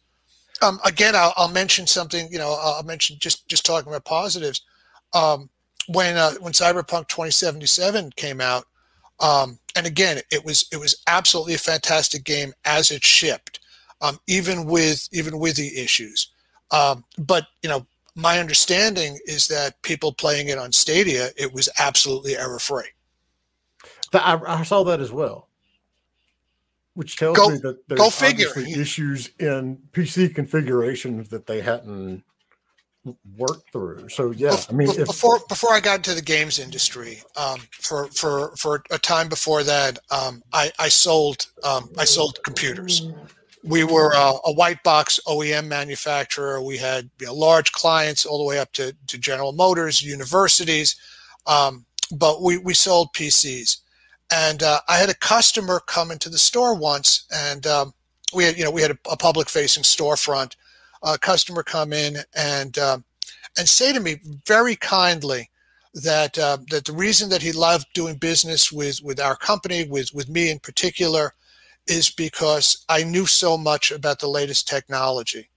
[0.62, 4.62] um, again I'll, I'll, mention something you know i'll mention just just talking about positives
[5.12, 5.50] um,
[5.88, 8.64] when uh, when cyberpunk 2077 came out
[9.20, 13.60] um, and again, it was it was absolutely a fantastic game as it shipped,
[14.00, 16.28] um, even with even with the issues.
[16.70, 21.68] Um, but you know, my understanding is that people playing it on Stadia, it was
[21.78, 22.88] absolutely error free.
[24.12, 25.48] I, I, saw that as well,
[26.94, 28.48] which tells go, me that there's figure.
[28.56, 32.24] issues in PC configurations that they hadn't
[33.36, 34.08] work through.
[34.08, 38.08] So yeah, I mean, if, before before I got into the games industry, um, for
[38.08, 43.08] for for a time before that, um, I I sold um, I sold computers.
[43.64, 46.62] We were uh, a white box OEM manufacturer.
[46.62, 50.94] We had you know, large clients all the way up to, to General Motors, universities,
[51.46, 53.78] um, but we we sold PCs.
[54.32, 57.94] And uh, I had a customer come into the store once, and um,
[58.34, 60.54] we had you know we had a, a public facing storefront
[61.06, 62.98] a customer come in and uh,
[63.56, 65.50] and say to me very kindly
[65.94, 70.12] that uh, that the reason that he loved doing business with with our company, with
[70.12, 71.32] with me in particular,
[71.86, 75.48] is because I knew so much about the latest technology.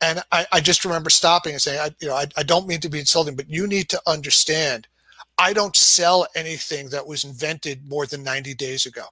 [0.00, 2.80] And I, I just remember stopping and saying, I, you know, I, I don't mean
[2.80, 4.88] to be insulting, but you need to understand,
[5.38, 9.04] I don't sell anything that was invented more than 90 days ago.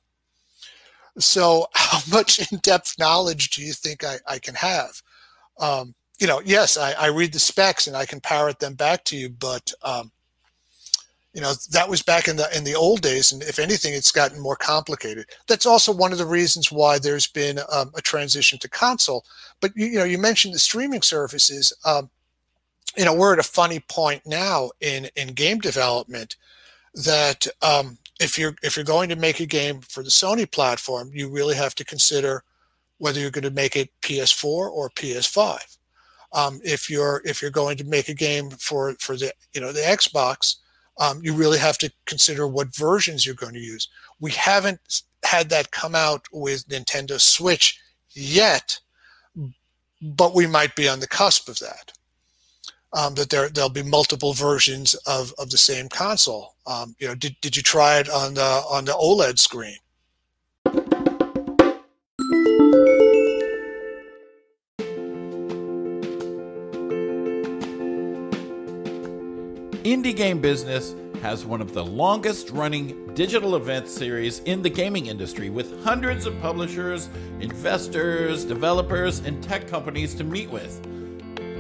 [1.19, 5.03] So, how much in depth knowledge do you think I, I can have?
[5.59, 9.05] Um, you know, yes, I, I, read the specs and I can parrot them back
[9.05, 10.11] to you, but um,
[11.33, 14.13] you know that was back in the in the old days, and if anything, it's
[14.13, 15.27] gotten more complicated.
[15.49, 19.25] That's also one of the reasons why there's been um, a transition to console.
[19.61, 21.73] But you, you, know, you mentioned the streaming services.
[21.85, 22.11] Um,
[22.97, 26.37] you know, we're at a funny point now in in game development
[26.95, 31.11] that um, if you're if you're going to make a game for the Sony platform,
[31.13, 32.45] you really have to consider
[32.99, 35.77] whether you're going to make it PS4 or PS5.
[36.33, 39.73] Um, if you're if you're going to make a game for for the you know
[39.73, 40.57] the Xbox,
[40.99, 43.89] um, you really have to consider what versions you're going to use.
[44.21, 47.81] We haven't had that come out with Nintendo Switch
[48.11, 48.81] yet,
[50.03, 51.93] but we might be on the cusp of that.
[52.93, 56.55] Um, that there there'll be multiple versions of, of the same console.
[56.67, 59.77] Um, you know, did, did you try it on the on the OLED screen?
[69.85, 75.09] Indie Game Business has one of the longest running digital event series in the gaming
[75.09, 80.81] industry with hundreds of publishers, investors, developers, and tech companies to meet with.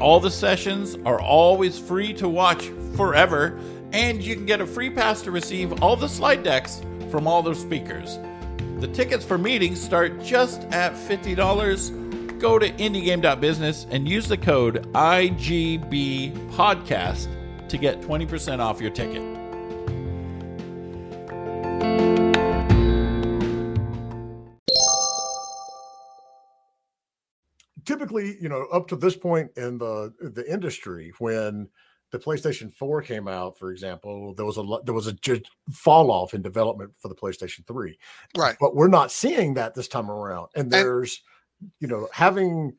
[0.00, 3.60] All the sessions are always free to watch forever,
[3.92, 7.42] and you can get a free pass to receive all the slide decks from all
[7.42, 8.18] the speakers.
[8.80, 12.38] The tickets for meetings start just at $50.
[12.40, 17.28] Go to indiegame.business and use the code IGB podcast
[17.74, 19.20] to get 20% off your ticket.
[27.84, 31.68] Typically, you know, up to this point in the the industry, when
[32.12, 36.32] the PlayStation 4 came out, for example, there was a there was a fall off
[36.32, 37.98] in development for the PlayStation 3.
[38.36, 38.56] Right.
[38.60, 40.48] But we're not seeing that this time around.
[40.54, 41.20] And there's,
[41.60, 42.76] and, you know, having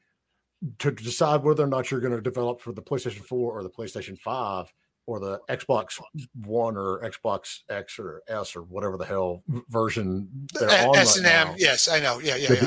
[0.80, 3.70] to decide whether or not you're going to develop for the PlayStation 4 or the
[3.70, 4.74] PlayStation 5
[5.08, 6.02] or the Xbox
[6.44, 11.26] One or Xbox X or S or whatever the hell version they're on S and
[11.26, 11.56] M.
[11.58, 12.20] Yes, I know.
[12.20, 12.66] Yeah, yeah,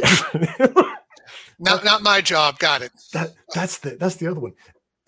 [0.61, 0.67] yeah.
[1.59, 2.59] not not my job.
[2.59, 2.93] Got it.
[3.13, 4.53] That that's the that's the other one.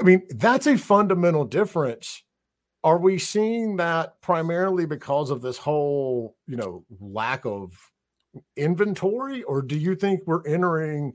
[0.01, 2.23] I mean, that's a fundamental difference.
[2.83, 7.75] Are we seeing that primarily because of this whole, you know, lack of
[8.57, 11.13] inventory, or do you think we're entering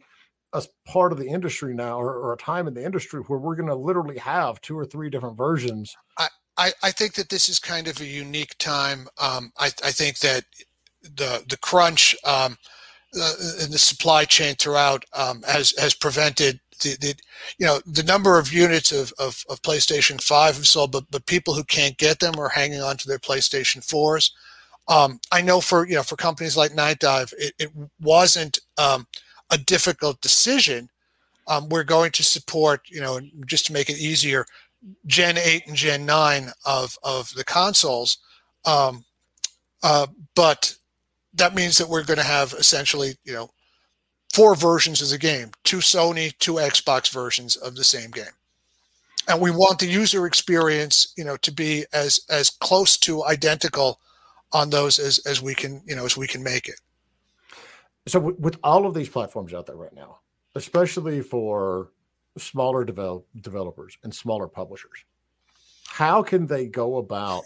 [0.56, 3.56] a part of the industry now, or, or a time in the industry where we're
[3.56, 5.96] going to literally have two or three different versions?
[6.18, 9.08] I, I, I, think that this is kind of a unique time.
[9.20, 10.46] Um, I, I think that
[11.02, 12.58] the the crunch um,
[13.20, 17.15] uh, in the supply chain throughout um, has has prevented the, the
[17.58, 21.26] you know the number of units of, of, of PlayStation 5 have sold, but but
[21.26, 24.32] people who can't get them are hanging on to their PlayStation 4s.
[24.88, 29.08] Um, I know for you know for companies like Nightdive, it, it wasn't um,
[29.51, 30.89] a difficult decision.
[31.47, 34.45] Um, we're going to support you know just to make it easier,
[35.05, 38.17] Gen 8 and Gen 9 of of the consoles,
[38.65, 39.05] um,
[39.84, 40.75] uh, but
[41.34, 43.49] that means that we're going to have essentially you know
[44.34, 48.36] four versions of the game two Sony, two Xbox versions of the same game.
[49.27, 53.99] And we want the user experience, you know, to be as as close to identical
[54.51, 56.79] on those as as we can, you know, as we can make it.
[58.08, 60.20] So with all of these platforms out there right now,
[60.56, 61.91] especially for
[62.38, 65.04] smaller develop, developers and smaller publishers,
[65.88, 67.44] how can they go about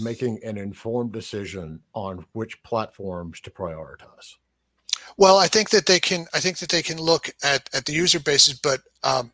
[0.00, 4.36] making an informed decision on which platforms to prioritize?
[5.16, 6.26] Well, I think that they can.
[6.32, 9.32] I think that they can look at at the user bases, but um,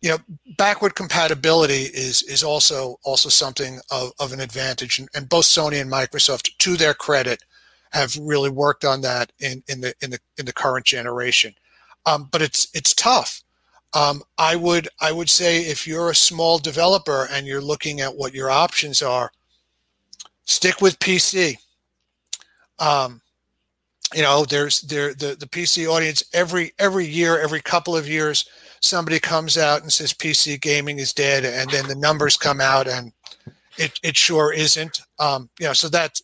[0.00, 0.18] you know,
[0.58, 5.80] backward compatibility is is also also something of, of an advantage, and, and both Sony
[5.80, 7.42] and Microsoft, to their credit,
[7.92, 11.54] have really worked on that in in the in the in the current generation.
[12.06, 13.42] Um, but it's it's tough.
[13.94, 18.16] Um, I would I would say if you're a small developer and you're looking at
[18.16, 19.30] what your options are,
[20.44, 21.56] stick with PC.
[22.78, 23.22] Um,
[24.14, 28.48] you know there's there the, the pc audience every every year every couple of years
[28.80, 32.88] somebody comes out and says pc gaming is dead and then the numbers come out
[32.88, 33.12] and
[33.78, 36.20] it, it sure isn't um, you know so that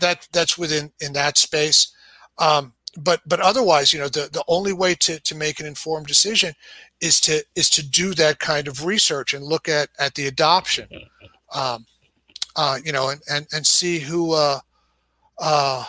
[0.00, 1.94] that that's within in that space
[2.38, 6.06] um, but but otherwise you know the, the only way to, to make an informed
[6.06, 6.52] decision
[7.00, 10.88] is to is to do that kind of research and look at at the adoption
[11.54, 11.86] um,
[12.56, 14.58] uh, you know and and, and see who uh,
[15.38, 15.84] uh,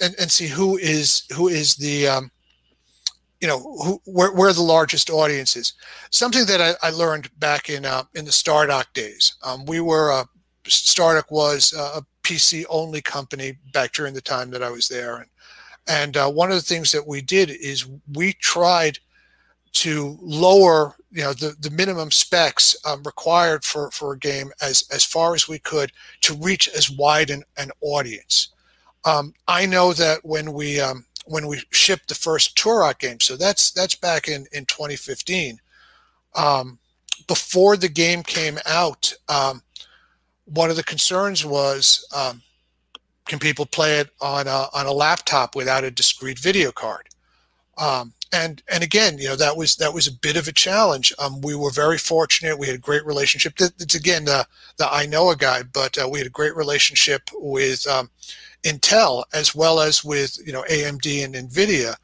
[0.00, 2.30] and, and see who is who is the um,
[3.40, 5.72] you know who where, where the largest audience is.
[6.10, 9.36] Something that I, I learned back in uh, in the Stardock days.
[9.42, 10.24] Um, we were uh,
[10.64, 15.30] Stardock was a PC only company back during the time that I was there, and
[15.86, 18.98] and uh, one of the things that we did is we tried
[19.74, 24.84] to lower you know the, the minimum specs um, required for, for a game as
[24.92, 28.54] as far as we could to reach as wide an, an audience
[29.04, 33.36] um, I know that when we um, when we shipped the first Turok game, so
[33.36, 35.60] that's that's back in in 2015.
[36.34, 36.78] Um,
[37.28, 39.62] before the game came out, um,
[40.46, 42.42] one of the concerns was um,
[43.26, 47.08] can people play it on a, on a laptop without a discrete video card?
[47.78, 51.12] Um, and and again, you know that was that was a bit of a challenge.
[51.18, 52.58] Um, we were very fortunate.
[52.58, 53.54] We had a great relationship.
[53.58, 57.30] It's again the the I know a guy, but uh, we had a great relationship
[57.32, 58.10] with um,
[58.64, 61.94] Intel as well as with you know AMD and NVIDIA.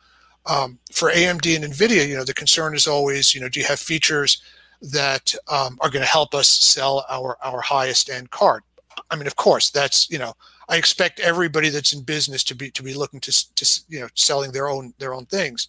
[0.46, 3.66] Um, for AMD and NVIDIA, you know the concern is always you know do you
[3.66, 4.40] have features
[4.82, 8.62] that um, are going to help us sell our our highest end card?
[9.10, 10.34] I mean, of course, that's you know
[10.68, 14.08] I expect everybody that's in business to be to be looking to to you know
[14.14, 15.68] selling their own their own things.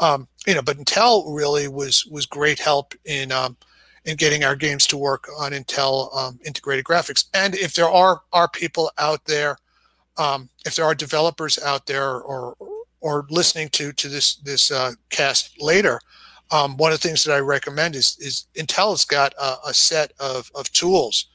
[0.00, 3.56] Um, you know, but Intel really was was great help in um,
[4.04, 7.26] in getting our games to work on Intel um, integrated graphics.
[7.34, 9.56] And if there are are people out there
[10.16, 12.56] um, if there are developers out there or
[13.00, 16.00] or listening to to this this uh, cast later,
[16.52, 20.12] um, one of the things that I recommend is is Intel's got a, a set
[20.20, 21.26] of, of tools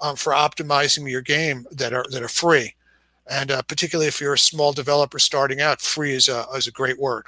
[0.00, 2.74] um, for optimizing your game that are that are free,
[3.28, 6.72] and uh, particularly if you're a small developer starting out, free is a is a
[6.72, 7.26] great word.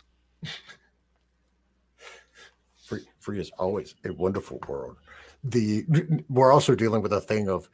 [2.85, 4.97] Free free is always a wonderful word.
[5.43, 5.87] The
[6.29, 7.69] we're also dealing with a thing of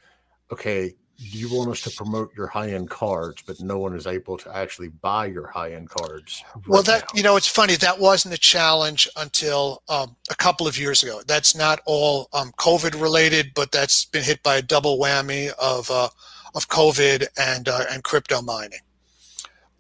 [0.53, 4.37] okay, you want us to promote your high end cards, but no one is able
[4.39, 6.45] to actually buy your high end cards.
[6.55, 7.07] Right well, that now.
[7.15, 11.23] you know, it's funny that wasn't a challenge until um, a couple of years ago.
[11.27, 15.91] That's not all um, COVID related, but that's been hit by a double whammy of
[15.91, 16.09] uh,
[16.55, 18.81] of COVID and uh, and crypto mining.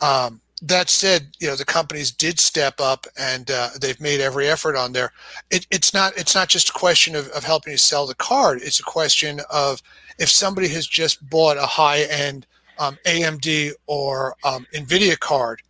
[0.00, 4.48] Um, that said, you know the companies did step up and uh, they've made every
[4.48, 5.12] effort on there.
[5.50, 8.60] It, it's not it's not just a question of, of helping you sell the card.
[8.62, 9.82] It's a question of
[10.18, 12.46] if somebody has just bought a high end
[12.78, 15.62] um, AMD or um, NVIDIA card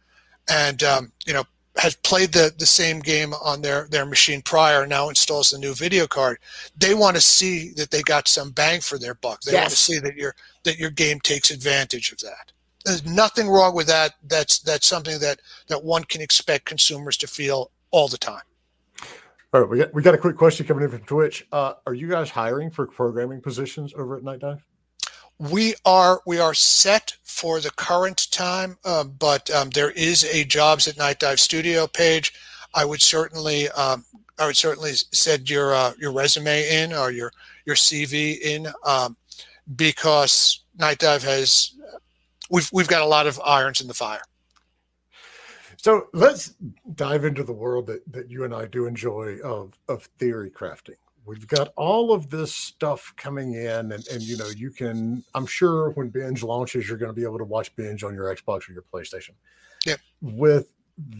[0.48, 1.44] and um, you know
[1.76, 5.58] has played the, the same game on their, their machine prior and now installs the
[5.58, 6.38] new video card
[6.76, 9.60] they want to see that they got some bang for their buck they yes.
[9.60, 12.52] want to see that your that your game takes advantage of that
[12.84, 17.26] there's nothing wrong with that that's that's something that that one can expect consumers to
[17.26, 18.42] feel all the time
[19.54, 21.46] all right, we got we got a quick question coming in from Twitch.
[21.52, 24.60] Uh, are you guys hiring for programming positions over at Nightdive?
[25.38, 30.42] We are we are set for the current time, uh, but um, there is a
[30.44, 32.32] jobs at Nightdive Studio page.
[32.74, 34.04] I would certainly um,
[34.40, 37.30] I would certainly send your uh, your resume in or your
[37.64, 39.16] your CV in um,
[39.76, 41.74] because Nightdive has
[42.50, 44.22] we've we've got a lot of irons in the fire.
[45.76, 46.54] So let's
[46.94, 50.96] dive into the world that, that you and I do enjoy of, of theory crafting.
[51.26, 55.46] We've got all of this stuff coming in, and, and you know, you can, I'm
[55.46, 58.68] sure when Binge launches, you're going to be able to watch Binge on your Xbox
[58.68, 59.32] or your PlayStation.
[59.84, 60.00] Yep.
[60.22, 60.72] With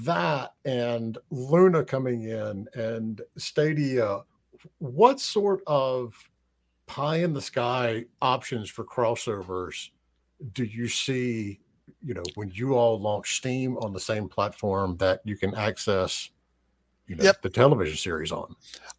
[0.03, 4.21] that and Luna coming in and Stadia,
[4.79, 6.15] what sort of
[6.87, 9.91] pie in the sky options for crossovers
[10.53, 11.61] do you see
[12.03, 16.31] you know when you all launch steam on the same platform that you can access
[17.07, 17.43] you know yep.
[17.43, 18.55] the television series on?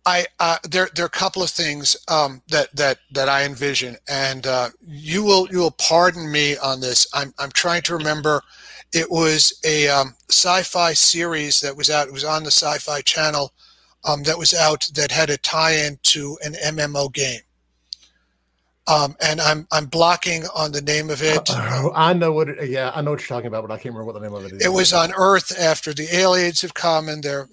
[0.06, 3.98] I uh, there there are a couple of things um, that that that i envision
[4.08, 7.08] and uh, you will you will pardon me on this.
[7.14, 8.41] I'm i'm trying to remember.
[8.93, 13.54] It was a um, sci-fi series that was out it was on the sci-fi channel
[14.06, 17.41] um, that was out that had a tie-in to an mmo game
[18.88, 21.50] um, and I'm I'm blocking on the name of it.
[21.50, 22.70] Uh, I know what it.
[22.70, 24.46] Yeah, I know what you're talking about, but I can't remember what the name of
[24.46, 24.66] it is.
[24.66, 27.48] It was on Earth after the aliens have come, and they're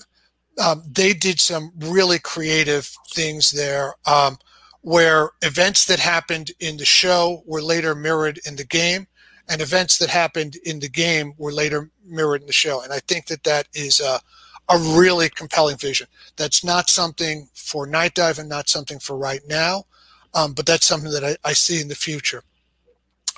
[0.62, 4.38] um, they did some really creative things there, um,
[4.82, 9.06] where events that happened in the show were later mirrored in the game,
[9.48, 12.82] and events that happened in the game were later mirrored in the show.
[12.82, 14.20] And I think that that is a,
[14.68, 16.08] a really compelling vision.
[16.36, 19.86] That's not something for Nightdive and not something for right now
[20.34, 22.42] um, but that's something that I, I, see in the future.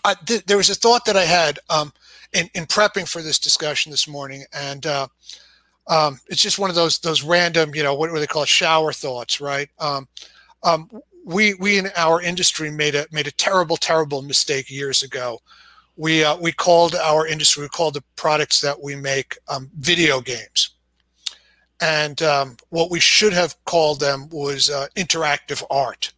[0.05, 1.93] I, th- there was a thought that I had um,
[2.33, 5.09] in, in, prepping for this discussion this morning, and uh,
[5.89, 8.49] um, it's just one of those those random, you know, what do they call it,
[8.49, 9.69] shower thoughts, right?
[9.79, 10.09] Um,
[10.63, 10.91] um,
[11.25, 15.41] we we in our industry made a made a terrible terrible mistake years ago.
[15.97, 20.21] We uh, we called our industry we called the products that we make um, video
[20.21, 20.71] games,
[21.81, 22.21] and
[22.71, 26.13] what we should have called them was uh, interactive art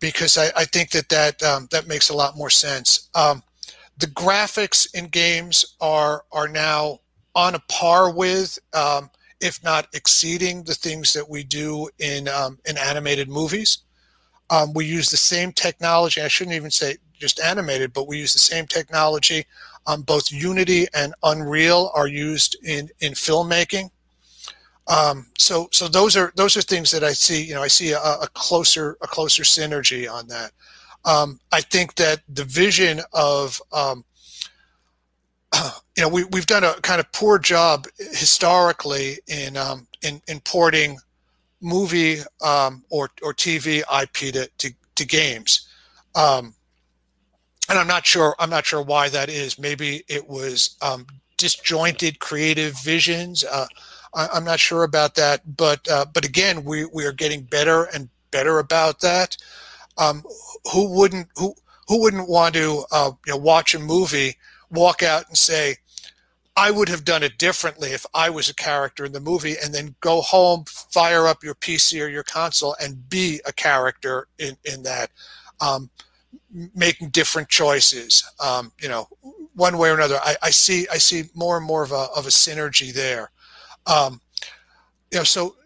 [0.00, 3.08] because I, I think that that um, that makes a lot more sense.
[3.14, 3.42] Um,
[3.98, 7.00] the graphics in games are are now
[7.34, 12.58] on a par with, um, if not exceeding, the things that we do in um,
[12.66, 13.78] in animated movies.
[14.48, 16.20] Um, we use the same technology.
[16.20, 19.46] I shouldn't even say just animated, but we use the same technology.
[19.86, 23.90] Um, both Unity and Unreal are used in in filmmaking.
[24.90, 27.44] Um, so so those are those are things that I see.
[27.44, 30.50] You know, I see a, a closer a closer synergy on that.
[31.04, 34.04] Um, I think that the vision of um,
[35.96, 40.98] you know we we've done a kind of poor job historically in um, in importing
[41.60, 45.68] movie um, or or TV IP to to, to games.
[46.16, 46.54] Um,
[47.68, 48.34] and I'm not sure.
[48.40, 49.56] I'm not sure why that is.
[49.56, 50.76] Maybe it was
[51.36, 53.44] disjointed creative visions.
[53.44, 53.66] Uh,
[54.14, 57.84] I, am not sure about that, but uh, but again, we we are getting better
[57.84, 59.36] and better about that.
[59.98, 60.24] Um,
[60.72, 61.54] who wouldn't who
[61.88, 64.36] who wouldn't want to uh, you know, watch a movie,
[64.70, 65.76] walk out and say,
[66.56, 69.74] I would have done it differently if I was a character in the movie, and
[69.74, 74.56] then go home, fire up your PC or your console, and be a character in
[74.64, 75.10] in that,
[75.60, 75.90] um,
[76.74, 78.24] making different choices.
[78.40, 79.08] Um, you know,
[79.54, 80.18] one way or another.
[80.22, 83.30] I, I, see I see more and more of a of a synergy there.
[83.86, 84.20] Um,
[85.10, 85.56] you know, so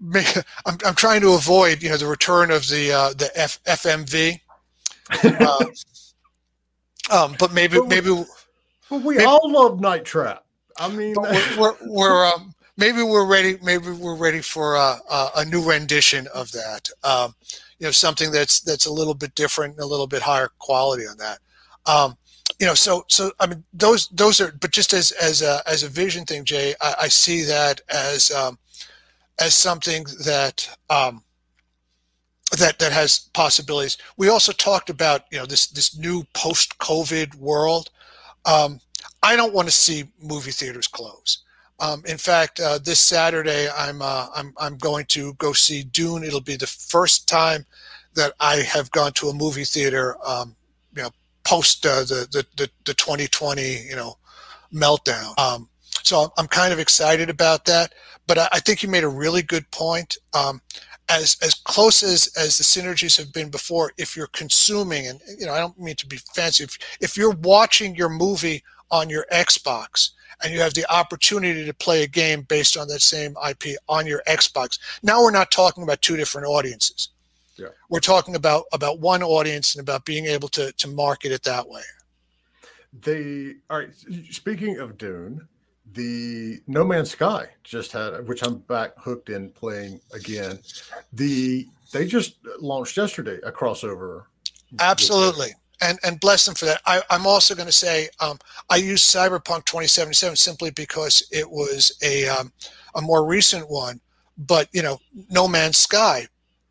[0.14, 4.40] I'm, I'm trying to avoid you know the return of the uh, the F, FMV.
[5.12, 5.64] Uh,
[7.10, 8.24] um, but maybe but we, maybe.
[8.88, 10.44] But we maybe, all love Night Trap.
[10.78, 13.58] I mean, we're we're, we're um, maybe we're ready.
[13.62, 16.88] Maybe we're ready for a, new rendition of that.
[17.02, 17.34] Um,
[17.78, 21.04] you know, something that's that's a little bit different, and a little bit higher quality
[21.06, 21.38] on that.
[21.86, 22.16] Um,
[22.60, 24.52] you know, so so I mean, those those are.
[24.52, 28.30] But just as as a as a vision thing, Jay, I, I see that as
[28.30, 28.58] um,
[29.40, 31.24] as something that um,
[32.58, 33.96] that that has possibilities.
[34.18, 37.90] We also talked about you know this this new post COVID world.
[38.44, 38.80] Um,
[39.22, 41.42] I don't want to see movie theaters close.
[41.78, 46.24] Um, in fact, uh, this Saturday I'm uh, I'm I'm going to go see Dune.
[46.24, 47.64] It'll be the first time
[48.14, 50.16] that I have gone to a movie theater.
[50.26, 50.56] Um,
[51.50, 54.16] post uh, the, the, the the 2020 you know
[54.72, 55.36] meltdown.
[55.36, 55.68] Um,
[56.04, 57.92] so I'm kind of excited about that.
[58.28, 60.16] But I, I think you made a really good point.
[60.32, 60.60] Um,
[61.08, 65.44] as as close as as the synergies have been before, if you're consuming, and you
[65.44, 66.62] know, I don't mean to be fancy.
[66.62, 70.10] If, if you're watching your movie on your Xbox
[70.44, 74.06] and you have the opportunity to play a game based on that same IP on
[74.06, 77.08] your Xbox, now we're not talking about two different audiences.
[77.60, 77.68] Yeah.
[77.90, 81.68] We're talking about about one audience and about being able to to market it that
[81.68, 81.82] way.
[83.02, 83.90] The all right.
[84.30, 85.46] Speaking of Dune,
[85.92, 90.58] the No Man's Sky just had, which I'm back hooked in playing again.
[91.12, 94.24] The they just launched yesterday a crossover.
[94.78, 95.50] Absolutely,
[95.82, 96.80] and and bless them for that.
[96.86, 98.38] I, am also going to say um,
[98.70, 102.52] I used Cyberpunk 2077 simply because it was a um,
[102.94, 104.00] a more recent one.
[104.38, 104.98] But you know,
[105.28, 106.26] No Man's Sky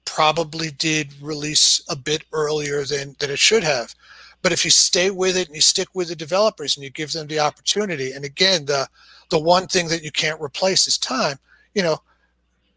[0.10, 3.94] probably did release a bit earlier than than it should have.
[4.42, 7.12] But if you stay with it and you stick with the developers and you give
[7.12, 8.88] them the opportunity, and again, the
[9.30, 11.38] the one thing that you can't replace is time.
[11.76, 12.02] You know,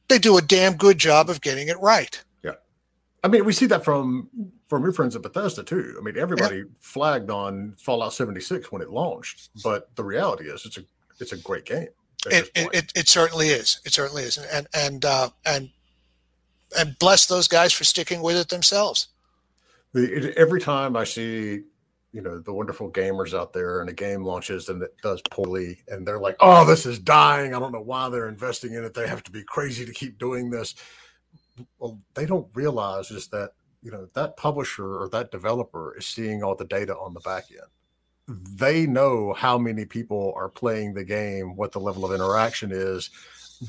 [0.08, 2.22] they do a damn good job of getting it right.
[2.42, 2.52] Yeah,
[3.24, 4.28] I mean, we see that from
[4.68, 5.96] from your friends at Bethesda too.
[5.98, 6.64] I mean, everybody yeah.
[6.80, 10.82] flagged on Fallout 76 when it launched, but the reality is, it's a
[11.18, 11.88] it's a great game.
[12.26, 13.80] It, it, it, certainly is.
[13.84, 15.70] It certainly is, and and uh, and
[16.78, 19.08] and bless those guys for sticking with it themselves.
[19.92, 21.62] The, every time I see
[22.12, 25.78] you know the wonderful gamers out there and a game launches and it does poorly
[25.88, 27.54] and they're like oh this is dying.
[27.54, 28.94] I don't know why they're investing in it.
[28.94, 30.74] They have to be crazy to keep doing this.
[31.78, 33.52] Well they don't realize is that
[33.82, 37.44] you know that publisher or that developer is seeing all the data on the back
[37.50, 38.38] end.
[38.58, 43.10] They know how many people are playing the game what the level of interaction is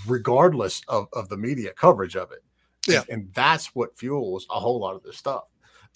[0.07, 2.43] regardless of, of the media coverage of it
[2.87, 5.43] yeah and, and that's what fuels a whole lot of this stuff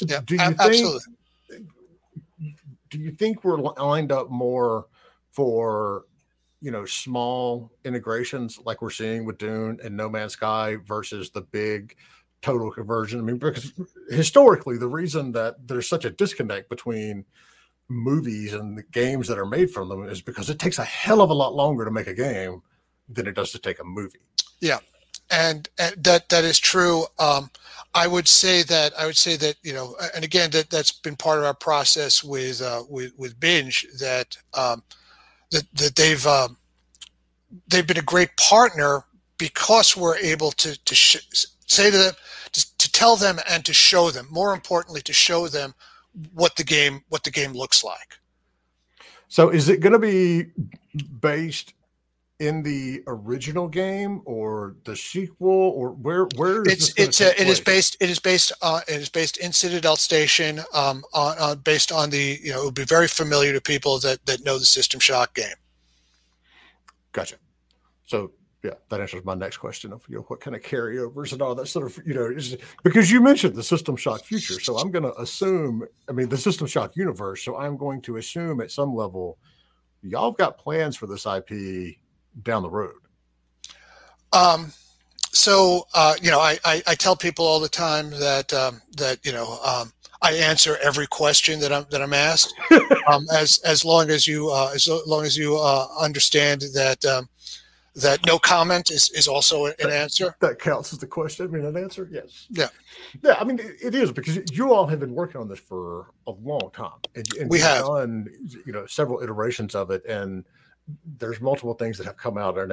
[0.05, 0.99] yeah do you absolutely.
[0.99, 1.17] think
[2.89, 4.87] do you think we're lined up more
[5.31, 6.05] for
[6.61, 11.41] you know small integrations like we're seeing with Dune and No Man's Sky versus the
[11.41, 11.95] big
[12.41, 13.19] total conversion?
[13.19, 13.73] I mean, because
[14.09, 17.25] historically, the reason that there's such a disconnect between
[17.89, 21.21] movies and the games that are made from them is because it takes a hell
[21.21, 22.61] of a lot longer to make a game
[23.07, 24.19] than it does to take a movie.
[24.59, 24.79] Yeah,
[25.29, 27.05] and, and that that is true.
[27.19, 27.49] Um,
[27.93, 31.15] I would say that I would say that you know, and again, that that's been
[31.15, 34.83] part of our process with uh, with with binge that um,
[35.51, 36.57] that that they've um,
[37.67, 39.03] they've been a great partner
[39.37, 42.13] because we're able to to sh- say to them
[42.51, 44.27] to, to tell them and to show them.
[44.29, 45.73] More importantly, to show them
[46.33, 48.19] what the game what the game looks like.
[49.27, 50.51] So, is it going to be
[51.19, 51.73] based
[52.39, 57.47] in the original game or the sequel or where where is it's it's a, it
[57.47, 61.57] is based it is based uh it is based in Citadel Station um on, on
[61.59, 64.59] based on the you know it would be very familiar to people that that know
[64.59, 65.55] the System Shock game.
[67.11, 67.37] Gotcha.
[68.05, 68.31] So
[68.63, 71.55] yeah, that answers my next question of you know what kind of carryovers and all
[71.55, 74.91] that sort of you know is, because you mentioned the System Shock future, so I'm
[74.91, 78.69] going to assume I mean the System Shock universe, so I'm going to assume at
[78.69, 79.39] some level
[80.03, 81.97] y'all have got plans for this IP
[82.43, 82.93] down the road?
[84.33, 84.71] Um,
[85.31, 89.25] so uh, you know, I, I, I tell people all the time that um, that
[89.25, 92.53] you know um, I answer every question that I'm that I'm asked,
[93.07, 97.29] um, as as long as you uh, as long as you uh, understand that um,
[97.97, 100.35] that no comment is, is also an that, answer.
[100.39, 101.47] That counts as the question.
[101.47, 102.07] I mean, an answer.
[102.11, 102.47] Yes.
[102.49, 102.69] Yeah.
[103.23, 103.35] Yeah.
[103.39, 106.31] I mean, it, it is because you all have been working on this for a
[106.31, 108.27] long time, and, and we have done
[108.65, 110.45] you know several iterations of it, and
[111.19, 112.71] there's multiple things that have come out and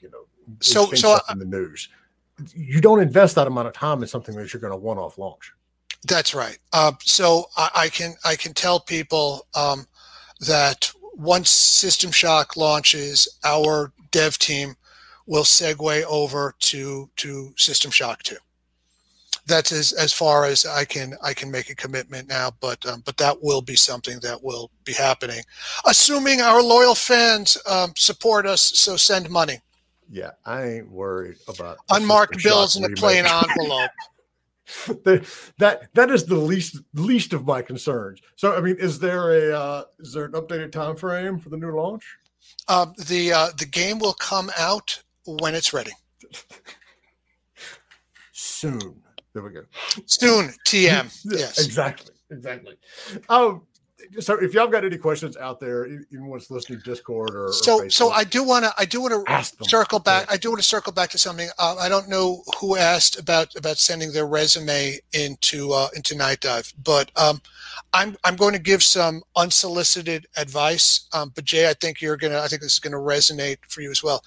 [0.00, 0.24] you know
[0.60, 1.88] so so in the news.
[2.52, 5.52] You don't invest that amount of time in something that you're going to one-off launch.
[6.06, 6.58] That's right.
[6.72, 9.86] Uh, so I, I, can i can tell people um,
[10.40, 14.74] that once system shock launches our dev team
[15.26, 18.36] will segue over to to System Shock 2.
[19.46, 23.02] That's as, as far as I can I can make a commitment now, but um,
[23.04, 25.42] but that will be something that will be happening,
[25.86, 28.62] assuming our loyal fans um, support us.
[28.62, 29.60] So send money.
[30.10, 33.24] Yeah, I ain't worried about unmarked bills in a plain
[33.58, 33.90] envelope.
[35.58, 38.20] that that is the least least of my concerns.
[38.36, 41.56] So, I mean, is there a uh, is there an updated time frame for the
[41.56, 42.04] new launch?
[42.66, 45.92] Uh, the uh, the game will come out when it's ready.
[48.32, 49.03] Soon.
[49.34, 49.64] There we go.
[50.06, 51.22] Soon, TM.
[51.38, 51.64] yes.
[51.64, 52.14] Exactly.
[52.30, 52.76] Exactly.
[53.28, 53.62] Um,
[54.20, 57.90] so if y'all got any questions out there, even what's listening Discord or so or
[57.90, 60.30] so, I do want to I do want to circle back.
[60.30, 61.48] I do want to circle back to something.
[61.58, 66.74] Uh, I don't know who asked about about sending their resume into uh, into Nightdive,
[66.82, 67.40] but um,
[67.92, 71.06] I'm I'm going to give some unsolicited advice.
[71.12, 73.90] Um, but Jay, I think you're gonna I think this is gonna resonate for you
[73.90, 74.22] as well.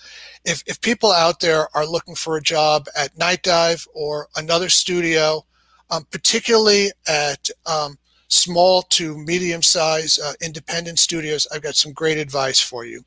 [0.45, 5.45] If if people out there are looking for a job at Nightdive or another studio,
[5.89, 7.97] um, particularly at um,
[8.27, 13.03] small to medium size uh, independent studios, I've got some great advice for you.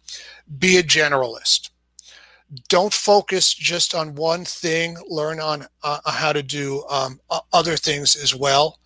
[0.59, 1.71] Be a generalist.
[2.69, 4.97] Don't focus just on one thing.
[5.09, 7.21] Learn on uh, how to do um,
[7.53, 8.81] other things as well,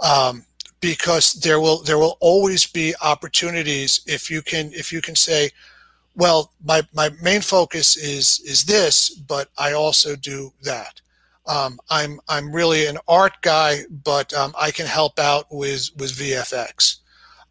[0.00, 0.44] um,
[0.80, 5.50] because there will there will always be opportunities if you can if you can say,
[6.14, 11.00] well, my my main focus is is this, but I also do that.
[11.46, 16.12] Um, I'm I'm really an art guy, but um, I can help out with with
[16.12, 16.96] VFX.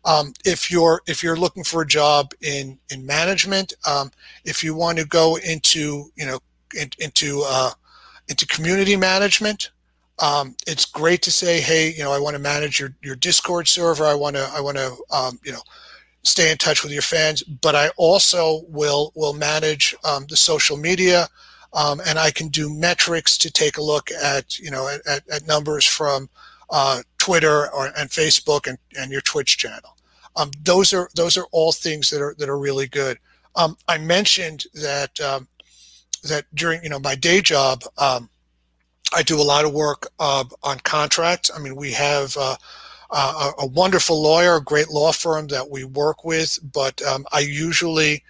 [0.04, 4.12] Um, if you're if you're looking for a job in in management, um,
[4.44, 6.40] if you want to go into you know
[6.78, 7.72] in, into uh,
[8.28, 9.72] into community management,
[10.20, 13.68] um, it's great to say, hey, you know, I want to manage your your Discord
[13.68, 14.06] server.
[14.06, 15.62] I want to I want to um, you know
[16.24, 21.30] stay in touch with your fans, but I also will will manage the social media.
[21.76, 25.46] Um, and I can do metrics to take a look at you know at, at
[25.46, 26.30] numbers from
[26.70, 29.98] uh, Twitter or and Facebook and, and your Twitch channel.
[30.38, 33.20] Um, those are those are all things that are that are really good.
[33.58, 35.50] Um, I mentioned that um,
[36.24, 38.30] that during you know my day job, um,
[39.14, 41.52] I do a lot of work uh, on contracts.
[41.54, 42.36] I mean, we have.
[42.38, 42.56] Uh,
[43.12, 47.02] a, a, wonderful lawyer, a great law firm that we work with, but
[47.32, 48.24] I usually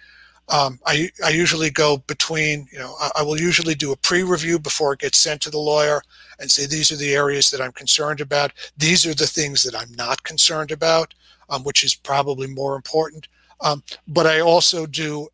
[0.48, 4.58] um, I, I usually go between, you know, I, I will usually do a pre-review
[4.58, 6.00] before it gets sent to the lawyer
[6.38, 8.52] and say, these are the areas that I'm concerned about.
[8.76, 11.14] These are the things that I'm not concerned about,
[11.48, 13.26] um, which is probably more important.
[13.60, 15.28] Um, but I also do,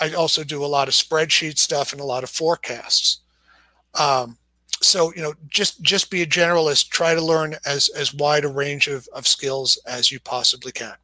[0.00, 3.20] I also do a lot of spreadsheet stuff and a lot of forecasts.
[3.98, 4.38] Um,
[4.80, 8.48] so, you know, just, just be a generalist, try to learn as, as wide a
[8.48, 10.94] range of, of skills as you possibly can.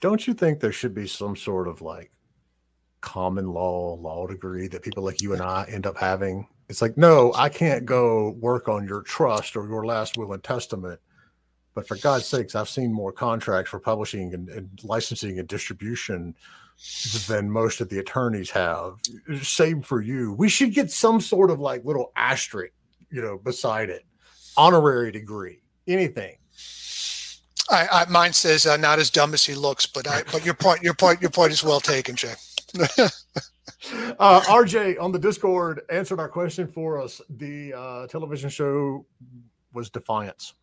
[0.00, 2.12] Don't you think there should be some sort of like
[3.02, 6.48] common law law degree that people like you and I end up having.
[6.70, 10.42] It's like, no, I can't go work on your trust or your last will and
[10.42, 10.98] testament.
[11.74, 16.34] But for God's sakes, I've seen more contracts for publishing and, and licensing and distribution
[17.28, 18.94] than most of the attorneys have.
[19.42, 20.32] Same for you.
[20.32, 22.72] We should get some sort of like little asterisk,
[23.10, 24.04] you know, beside it,
[24.56, 26.36] honorary degree, anything.
[27.70, 30.54] I, I mine says uh, not as dumb as he looks, but I, but your
[30.54, 32.34] point, your point, your point is well taken, Jay.
[34.18, 37.20] uh, RJ on the Discord answered our question for us.
[37.30, 39.06] The uh, television show
[39.72, 40.54] was Defiance.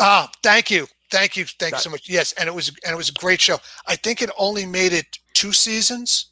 [0.00, 2.08] Ah, thank you, thank you, thank that, you so much.
[2.08, 3.58] Yes, and it was and it was a great show.
[3.86, 6.30] I think it only made it two seasons.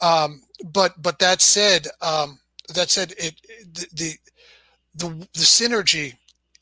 [0.00, 2.38] Um, but but that said, um,
[2.74, 3.40] that said, it
[3.72, 4.14] the the
[4.96, 6.14] the, the synergy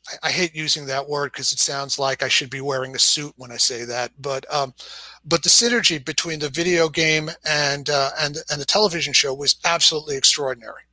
[0.07, 2.99] I, I hate using that word because it sounds like I should be wearing a
[2.99, 4.11] suit when I say that.
[4.19, 4.73] But um,
[5.25, 9.55] but the synergy between the video game and uh, and and the television show was
[9.65, 10.83] absolutely extraordinary.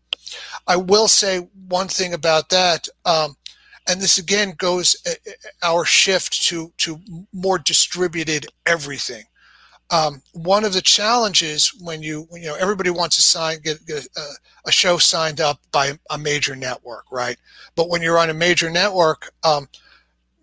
[0.66, 3.36] I will say one thing about that, um,
[3.88, 5.32] and this again goes uh, uh
[5.62, 7.00] our shift to to
[7.32, 9.24] more distributed everything.
[9.93, 14.07] Um, one of the challenges when you you know everybody wants to sign get, get
[14.16, 14.24] a,
[14.66, 17.36] a, show signed up by a major network, right?
[17.74, 19.68] But when you're on a major network, um,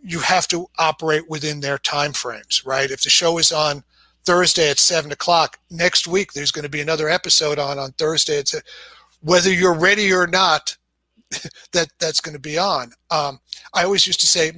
[0.04, 2.92] you have to operate within their time frames, right?
[2.92, 3.86] If the show is on
[4.26, 8.40] Thursday at seven o'clock, next week there's going to be another episode on on Thursday.
[8.40, 8.54] It's
[9.22, 10.76] whether you're ready or not,
[11.72, 12.92] that that's going to be on.
[13.12, 13.40] Um,
[13.74, 14.52] I always used to say,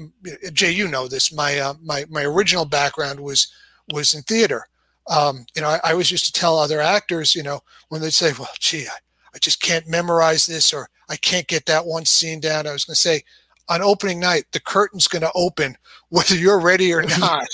[0.51, 1.31] Jay, you know this.
[1.31, 3.53] My uh, my my original background was
[3.91, 4.65] was in theater
[5.07, 8.13] um, you know, I, I, always used to tell other actors, you know, when they'd
[8.13, 8.97] say, well, gee, I,
[9.33, 12.67] I just can't memorize this or I can't get that one scene down.
[12.67, 13.23] I was going to say,
[13.69, 15.77] on opening night, the curtain's going to open
[16.09, 17.47] whether you're ready or not.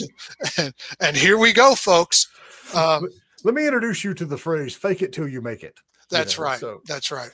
[0.58, 2.28] and, and, here we go, folks.
[2.74, 3.10] Um,
[3.44, 5.78] Let me introduce you to the phrase "fake it till you make it."
[6.10, 6.60] That's you know, right.
[6.60, 6.82] So.
[6.86, 7.32] That's right.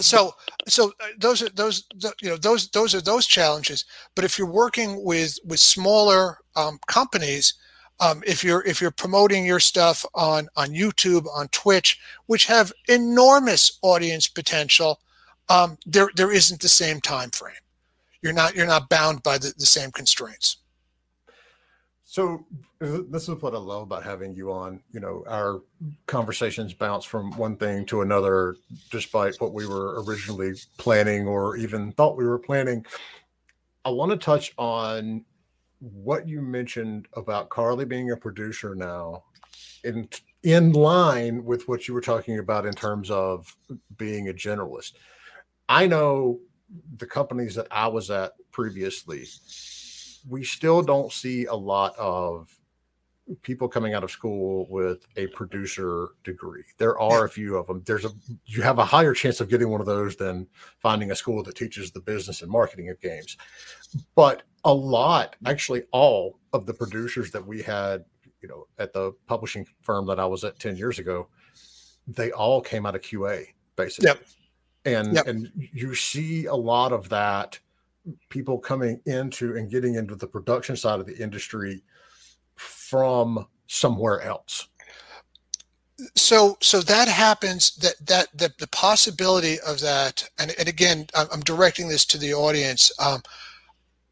[0.00, 0.34] So,
[0.66, 1.84] so uh, those are those
[2.20, 3.84] you know those those are those challenges.
[4.14, 7.54] But if you're working with with smaller um, companies,
[8.00, 12.72] um, if you're if you're promoting your stuff on on YouTube, on Twitch, which have
[12.88, 15.00] enormous audience potential,
[15.48, 17.54] um, there there isn't the same time frame.
[18.22, 20.58] You're not you're not bound by the, the same constraints.
[22.04, 22.46] So
[22.80, 24.80] this is what I love about having you on.
[24.92, 25.60] You know, our
[26.06, 28.56] conversations bounce from one thing to another,
[28.90, 32.86] despite what we were originally planning or even thought we were planning.
[33.84, 35.24] I want to touch on
[35.80, 39.24] what you mentioned about Carly being a producer now,
[39.84, 40.08] in
[40.42, 43.56] in line with what you were talking about in terms of
[43.96, 44.92] being a generalist.
[45.68, 46.40] I know
[46.98, 49.26] the companies that I was at previously
[50.28, 52.54] we still don't see a lot of
[53.42, 56.64] people coming out of school with a producer degree.
[56.78, 57.82] There are a few of them.
[57.86, 58.10] There's a
[58.46, 60.46] you have a higher chance of getting one of those than
[60.78, 63.36] finding a school that teaches the business and marketing of games.
[64.14, 68.04] But a lot, actually all of the producers that we had,
[68.40, 71.28] you know, at the publishing firm that I was at 10 years ago,
[72.06, 74.08] they all came out of QA basically.
[74.08, 74.24] Yep.
[74.84, 75.26] And yep.
[75.26, 77.58] and you see a lot of that
[78.28, 81.82] people coming into and getting into the production side of the industry
[82.58, 84.68] from somewhere else.
[86.14, 91.40] So so that happens that that that the possibility of that and, and again i'm
[91.40, 93.20] directing this to the audience um,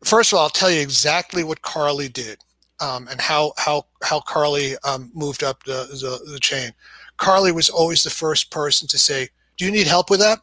[0.03, 2.41] first of all i'll tell you exactly what carly did
[2.81, 6.73] um, and how how how carly um, moved up the, the, the chain.
[7.17, 10.41] Carly was always the first person to say do you need help with that?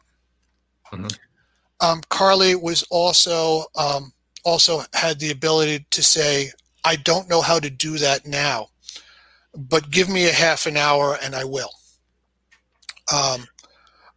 [0.92, 1.06] Mm-hmm.
[1.80, 4.12] Um, Carly was also um,
[4.44, 6.50] also had the ability to say,
[6.84, 8.68] "I don't know how to do that now,
[9.56, 11.70] but give me a half an hour and I will."
[13.12, 13.46] Um,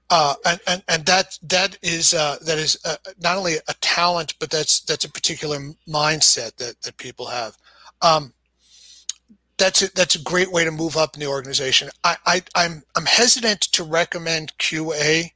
[0.09, 4.35] uh, and, and and that that is uh, that is uh, not only a talent,
[4.39, 7.57] but that's that's a particular mindset that that people have.
[8.01, 8.33] Um,
[9.57, 11.89] that's a, that's a great way to move up in the organization.
[12.03, 15.31] I, I I'm I'm hesitant to recommend QA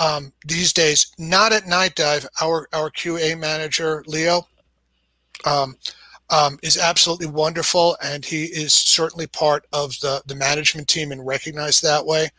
[0.00, 1.12] um, these days.
[1.16, 2.26] Not at Nightdive.
[2.40, 4.48] Our our QA manager Leo
[5.44, 5.76] um,
[6.30, 11.26] um, is absolutely wonderful, and he is certainly part of the the management team and
[11.26, 12.30] recognized that way.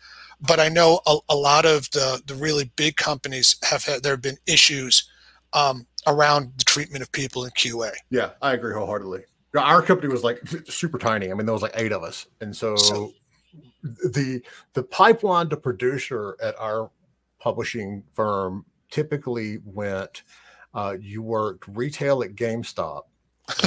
[0.42, 4.14] But I know a, a lot of the the really big companies have had there
[4.14, 5.10] have been issues
[5.54, 7.92] um, around the treatment of people in QA.
[8.10, 9.24] Yeah, I agree wholeheartedly.
[9.58, 11.32] Our company was like super tiny.
[11.32, 13.14] I mean, there was like eight of us, and so, so
[13.84, 14.42] the
[14.74, 16.92] the pipeline to producer at our
[17.40, 20.24] publishing firm typically went
[20.74, 23.04] uh, you worked retail at GameStop.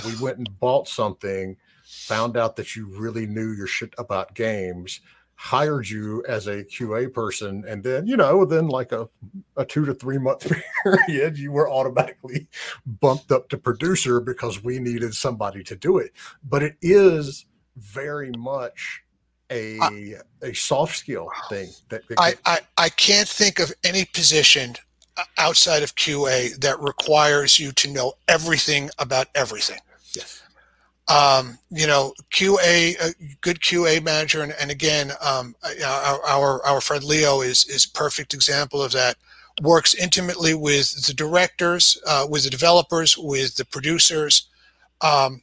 [0.05, 5.01] We went and bought something, found out that you really knew your shit about games,
[5.35, 9.09] hired you as a QA person, and then, you know, within like a,
[9.57, 10.51] a two to three month
[10.83, 12.47] period, you were automatically
[13.01, 16.12] bumped up to producer because we needed somebody to do it.
[16.49, 19.03] But it is very much
[19.51, 21.68] a I, a soft skill thing.
[21.89, 24.76] That, that I, I I can't think of any position
[25.39, 29.79] outside of QA that requires you to know everything about everything.
[30.15, 30.43] Yes.
[31.09, 35.55] Um, you know, QA, a good QA manager, and, and again, um,
[35.85, 39.17] our, our our friend Leo is is perfect example of that.
[39.61, 44.49] Works intimately with the directors, uh, with the developers, with the producers.
[45.03, 45.43] Um,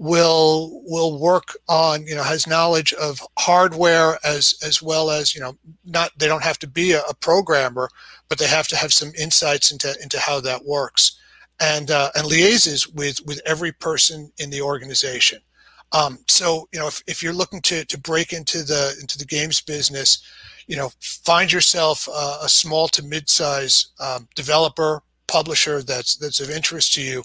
[0.00, 5.40] will will work on you know has knowledge of hardware as as well as you
[5.42, 7.86] know not they don't have to be a, a programmer
[8.30, 11.18] but they have to have some insights into into how that works.
[11.62, 15.40] And uh, and liaises with with every person in the organization.
[15.92, 19.26] Um, so you know if, if you're looking to to break into the into the
[19.26, 20.22] games business
[20.66, 26.48] you know find yourself uh, a small to mid-size um, developer publisher that's that's of
[26.48, 27.24] interest to you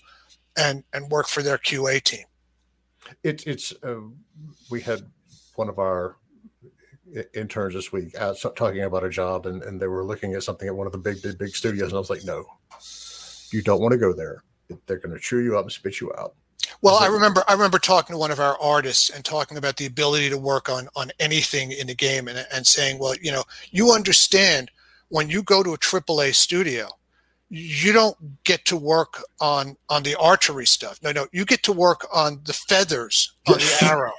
[0.58, 2.26] and and work for their qa team
[3.24, 4.02] it, it's uh,
[4.70, 5.02] we had
[5.56, 6.18] one of our
[7.34, 10.68] interns this week out talking about a job, and, and they were looking at something
[10.68, 12.46] at one of the big, big, big studios, and I was like, no,
[13.52, 14.44] you don't want to go there.
[14.88, 16.36] They're going to chew you up and spit you out.
[16.82, 19.86] Well, I remember I remember talking to one of our artists and talking about the
[19.86, 23.44] ability to work on on anything in the game and, and saying, well, you know,
[23.72, 24.72] you understand
[25.10, 26.90] when you go to a AAA studio,
[27.50, 31.00] you don't get to work on on the archery stuff.
[31.04, 34.12] No, no, you get to work on the feathers on the arrow.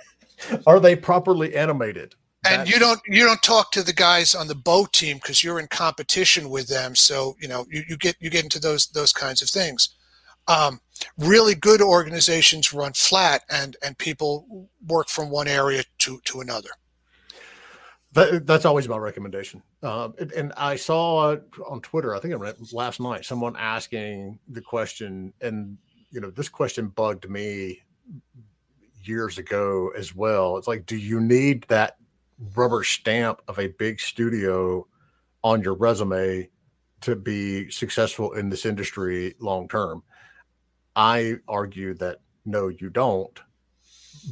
[0.67, 2.15] Are they properly animated?
[2.49, 2.71] And That's...
[2.71, 5.67] you don't you don't talk to the guys on the bow team because you're in
[5.69, 6.95] competition with them.
[6.95, 9.91] So you know you, you get you get into those those kinds of things.
[10.49, 10.81] Um,
[11.19, 16.71] really good organizations run flat, and and people work from one area to to another
[18.17, 19.63] That, that's always my recommendation.
[19.83, 21.37] Uh, and, I saw
[21.69, 25.77] on Twitter, I think I read last night, someone asking the question, and
[26.11, 27.83] you know, this question bugged me
[29.05, 30.57] years ago as well.
[30.57, 31.99] It's like, do you need that
[32.55, 34.87] rubber stamp of a big studio
[35.45, 36.49] on your resume
[37.03, 40.03] to be successful in this industry long term?
[40.95, 43.39] I argue that no, you don't.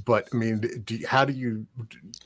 [0.04, 1.66] But I mean, do you, how do you,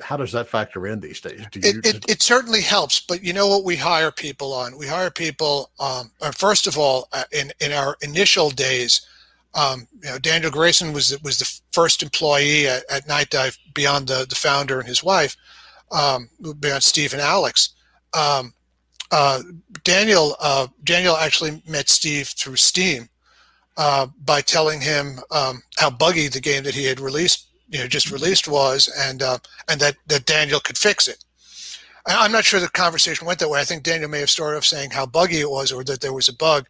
[0.00, 1.44] how does that factor in these days?
[1.50, 4.78] Do you, it, it, it, certainly helps, but you know what we hire people on?
[4.78, 9.06] We hire people, um, first of all, uh, in, in our initial days,
[9.54, 14.26] um, you know, Daniel Grayson was was the first employee at, at Nightdive beyond the,
[14.28, 15.36] the founder and his wife,
[15.90, 16.28] um,
[16.60, 17.70] beyond Steve and Alex.
[18.14, 18.52] Um,
[19.10, 19.42] uh,
[19.84, 23.08] Daniel uh, Daniel actually met Steve through Steam
[23.78, 27.86] uh, by telling him um, how buggy the game that he had released, you know,
[27.86, 29.38] just released was, and uh,
[29.68, 31.24] and that that Daniel could fix it.
[32.06, 33.60] I'm not sure the conversation went that way.
[33.60, 36.12] I think Daniel may have started off saying how buggy it was, or that there
[36.12, 36.66] was a bug,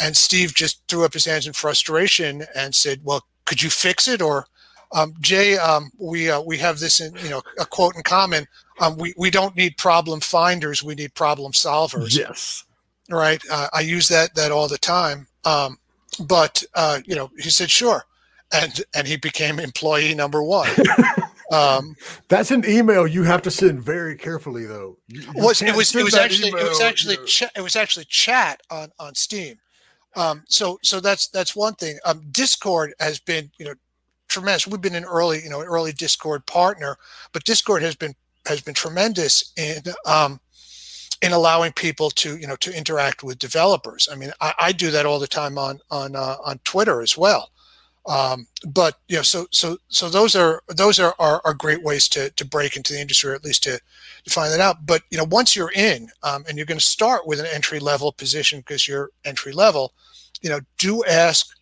[0.00, 4.08] and Steve just threw up his hands in frustration and said, "Well, could you fix
[4.08, 4.46] it?" Or
[4.92, 8.46] um, Jay, um, we uh, we have this in you know a quote in common.
[8.80, 10.82] Um, we we don't need problem finders.
[10.82, 12.16] We need problem solvers.
[12.16, 12.64] Yes.
[13.10, 13.42] Right.
[13.50, 15.26] Uh, I use that that all the time.
[15.44, 15.78] Um,
[16.18, 18.04] but uh, you know, he said sure,
[18.52, 20.70] and and he became employee number one.
[21.50, 21.96] Um,
[22.28, 24.98] That's an email you have to send very carefully, though.
[25.08, 27.26] You, you was it was it was actually email, it was actually you know.
[27.26, 29.56] ch- it was actually chat on on Steam.
[30.16, 31.98] Um, so so that's that's one thing.
[32.04, 33.74] Um, Discord has been you know
[34.28, 34.66] tremendous.
[34.66, 36.96] We've been an early you know early Discord partner,
[37.32, 38.14] but Discord has been
[38.46, 40.40] has been tremendous in um,
[41.20, 44.08] in allowing people to you know to interact with developers.
[44.10, 47.18] I mean, I, I do that all the time on on uh, on Twitter as
[47.18, 47.50] well.
[48.06, 52.08] Um, but you know, so so so those are those are, are, are great ways
[52.08, 53.78] to to break into the industry, or at least to
[54.24, 54.86] to find that out.
[54.86, 57.78] But you know, once you're in, um, and you're going to start with an entry
[57.78, 59.92] level position because you're entry level,
[60.40, 61.56] you know, do ask,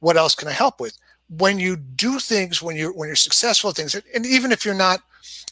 [0.00, 0.98] what else can I help with?
[1.30, 5.00] When you do things, when you're when you're successful things, and even if you're not,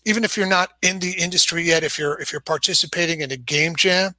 [0.04, 3.36] even if you're not in the industry yet, if you're if you're participating in a
[3.36, 4.14] game jam,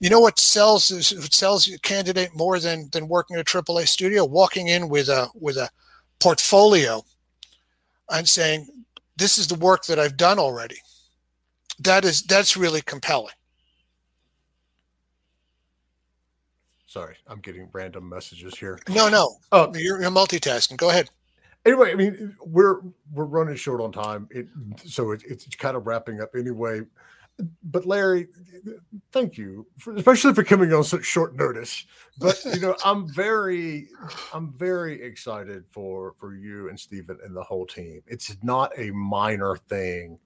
[0.00, 3.88] you know what sells what sells a candidate more than than working at a AAA
[3.88, 4.24] studio?
[4.24, 5.70] Walking in with a with a
[6.20, 7.02] portfolio
[8.10, 8.68] and saying,
[9.16, 10.78] "This is the work that I've done already."
[11.78, 13.34] That is that's really compelling.
[16.86, 18.78] Sorry, I'm getting random messages here.
[18.88, 19.36] No, no.
[19.50, 20.76] Oh, you're, you're multitasking.
[20.76, 21.10] Go ahead.
[21.66, 22.82] Anyway, I mean, we're
[23.12, 24.46] we're running short on time, it,
[24.84, 26.82] so it, it's kind of wrapping up anyway
[27.62, 28.28] but Larry,
[29.12, 31.84] thank you, for, especially for coming on such short notice.
[32.18, 33.88] But you know, I'm very,
[34.32, 38.02] I'm very excited for for you and Stephen and the whole team.
[38.06, 40.18] It's not a minor thing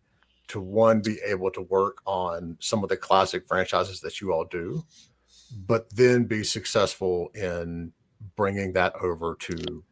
[0.49, 4.45] to one be able to work on some of the classic franchises that you all
[4.45, 4.85] do,
[5.67, 7.93] but then be successful in
[8.37, 9.83] bringing that over to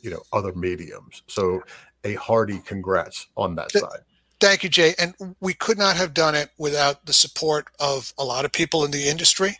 [0.00, 1.22] you know other mediums.
[1.28, 1.62] So
[2.04, 4.00] a hearty congrats on that side.
[4.42, 4.92] Thank you, Jay.
[4.98, 8.84] And we could not have done it without the support of a lot of people
[8.84, 9.56] in the industry,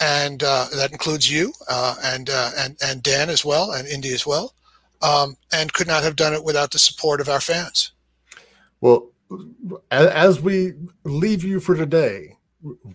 [0.00, 4.12] and uh, that includes you uh, and uh, and and Dan as well, and Indy
[4.12, 4.52] as well,
[5.00, 7.92] um, and could not have done it without the support of our fans.
[8.80, 9.12] Well,
[9.92, 10.72] as we
[11.04, 12.36] leave you for today,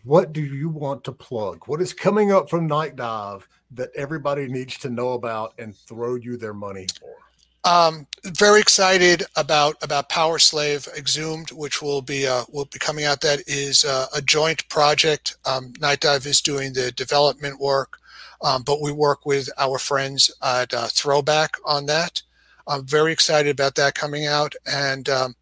[0.04, 1.66] what do you want to plug?
[1.66, 6.36] What is coming up from Nightdive that everybody needs to know about and throw you
[6.36, 7.25] their money for?
[7.66, 13.22] Um, very excited about about PowerSlave Exhumed, which will be uh, will be coming out.
[13.22, 15.36] That is uh, a joint project.
[15.46, 17.98] Um, Nightdive is doing the development work,
[18.42, 22.22] um, but we work with our friends at uh, Throwback on that.
[22.68, 25.36] I'm very excited about that coming out, and um,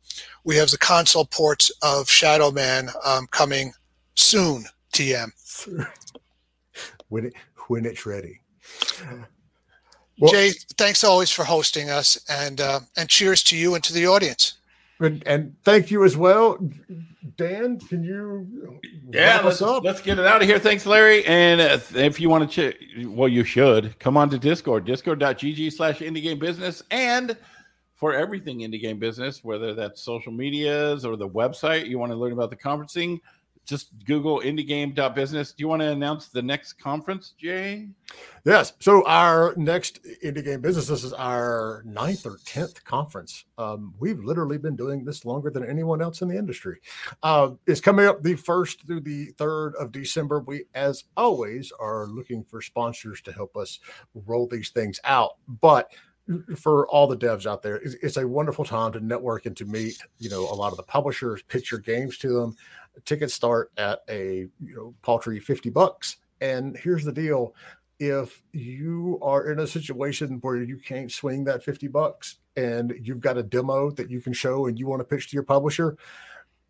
[0.45, 3.73] we have the console ports of Shadow Man um, coming
[4.15, 4.65] soon.
[4.93, 5.31] TM.
[7.09, 7.33] when it
[7.67, 8.39] when it's ready.
[10.19, 13.93] Well, Jay, thanks always for hosting us, and uh, and cheers to you and to
[13.93, 14.53] the audience.
[14.99, 16.57] And, and thank you as well,
[17.35, 17.79] Dan.
[17.79, 18.79] Can you?
[19.11, 20.59] Yeah, let's let's get it out of here.
[20.59, 21.25] Thanks, Larry.
[21.25, 25.73] And uh, if you want to, ch- well, you should come on to Discord, discord.gg
[25.73, 27.35] slash indie game business, and
[27.95, 32.15] for everything indie game business, whether that's social medias or the website, you want to
[32.15, 33.19] learn about the conferencing
[33.65, 35.53] just Google indiegame.business.
[35.53, 37.87] Do you want to announce the next conference, Jay?
[38.45, 38.73] Yes.
[38.79, 43.45] So our next indie game business, this is our ninth or tenth conference.
[43.57, 46.79] Um, we've literally been doing this longer than anyone else in the industry.
[47.21, 50.41] Uh, it's coming up the first through the third of December.
[50.41, 53.79] We, as always, are looking for sponsors to help us
[54.13, 55.37] roll these things out.
[55.47, 55.91] But
[56.55, 59.65] for all the devs out there, it's, it's, a wonderful time to network and to
[59.65, 62.55] meet, you know, a lot of the publishers, pitch your games to them.
[63.05, 67.55] Tickets start at a you know paltry fifty bucks, and here's the deal:
[67.99, 73.21] if you are in a situation where you can't swing that 50 bucks and you've
[73.21, 75.97] got a demo that you can show and you want to pitch to your publisher,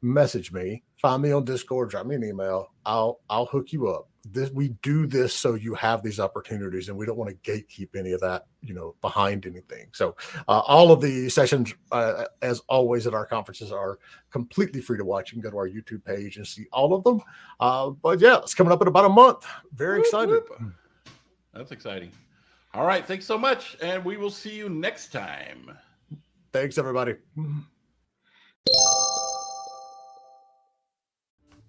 [0.01, 2.71] message me, find me on Discord, drop me an email.
[2.85, 4.09] I'll I'll hook you up.
[4.25, 7.89] This we do this so you have these opportunities, and we don't want to gatekeep
[7.97, 9.87] any of that, you know, behind anything.
[9.91, 10.15] So
[10.47, 13.99] uh, all of the sessions, uh, as always at our conferences, are
[14.31, 15.31] completely free to watch.
[15.31, 17.21] You can go to our YouTube page and see all of them.
[17.59, 19.45] Uh, but yeah, it's coming up in about a month.
[19.73, 20.41] Very excited.
[21.53, 22.11] That's exciting.
[22.73, 25.77] All right, thanks so much, and we will see you next time.
[26.53, 27.15] Thanks, everybody.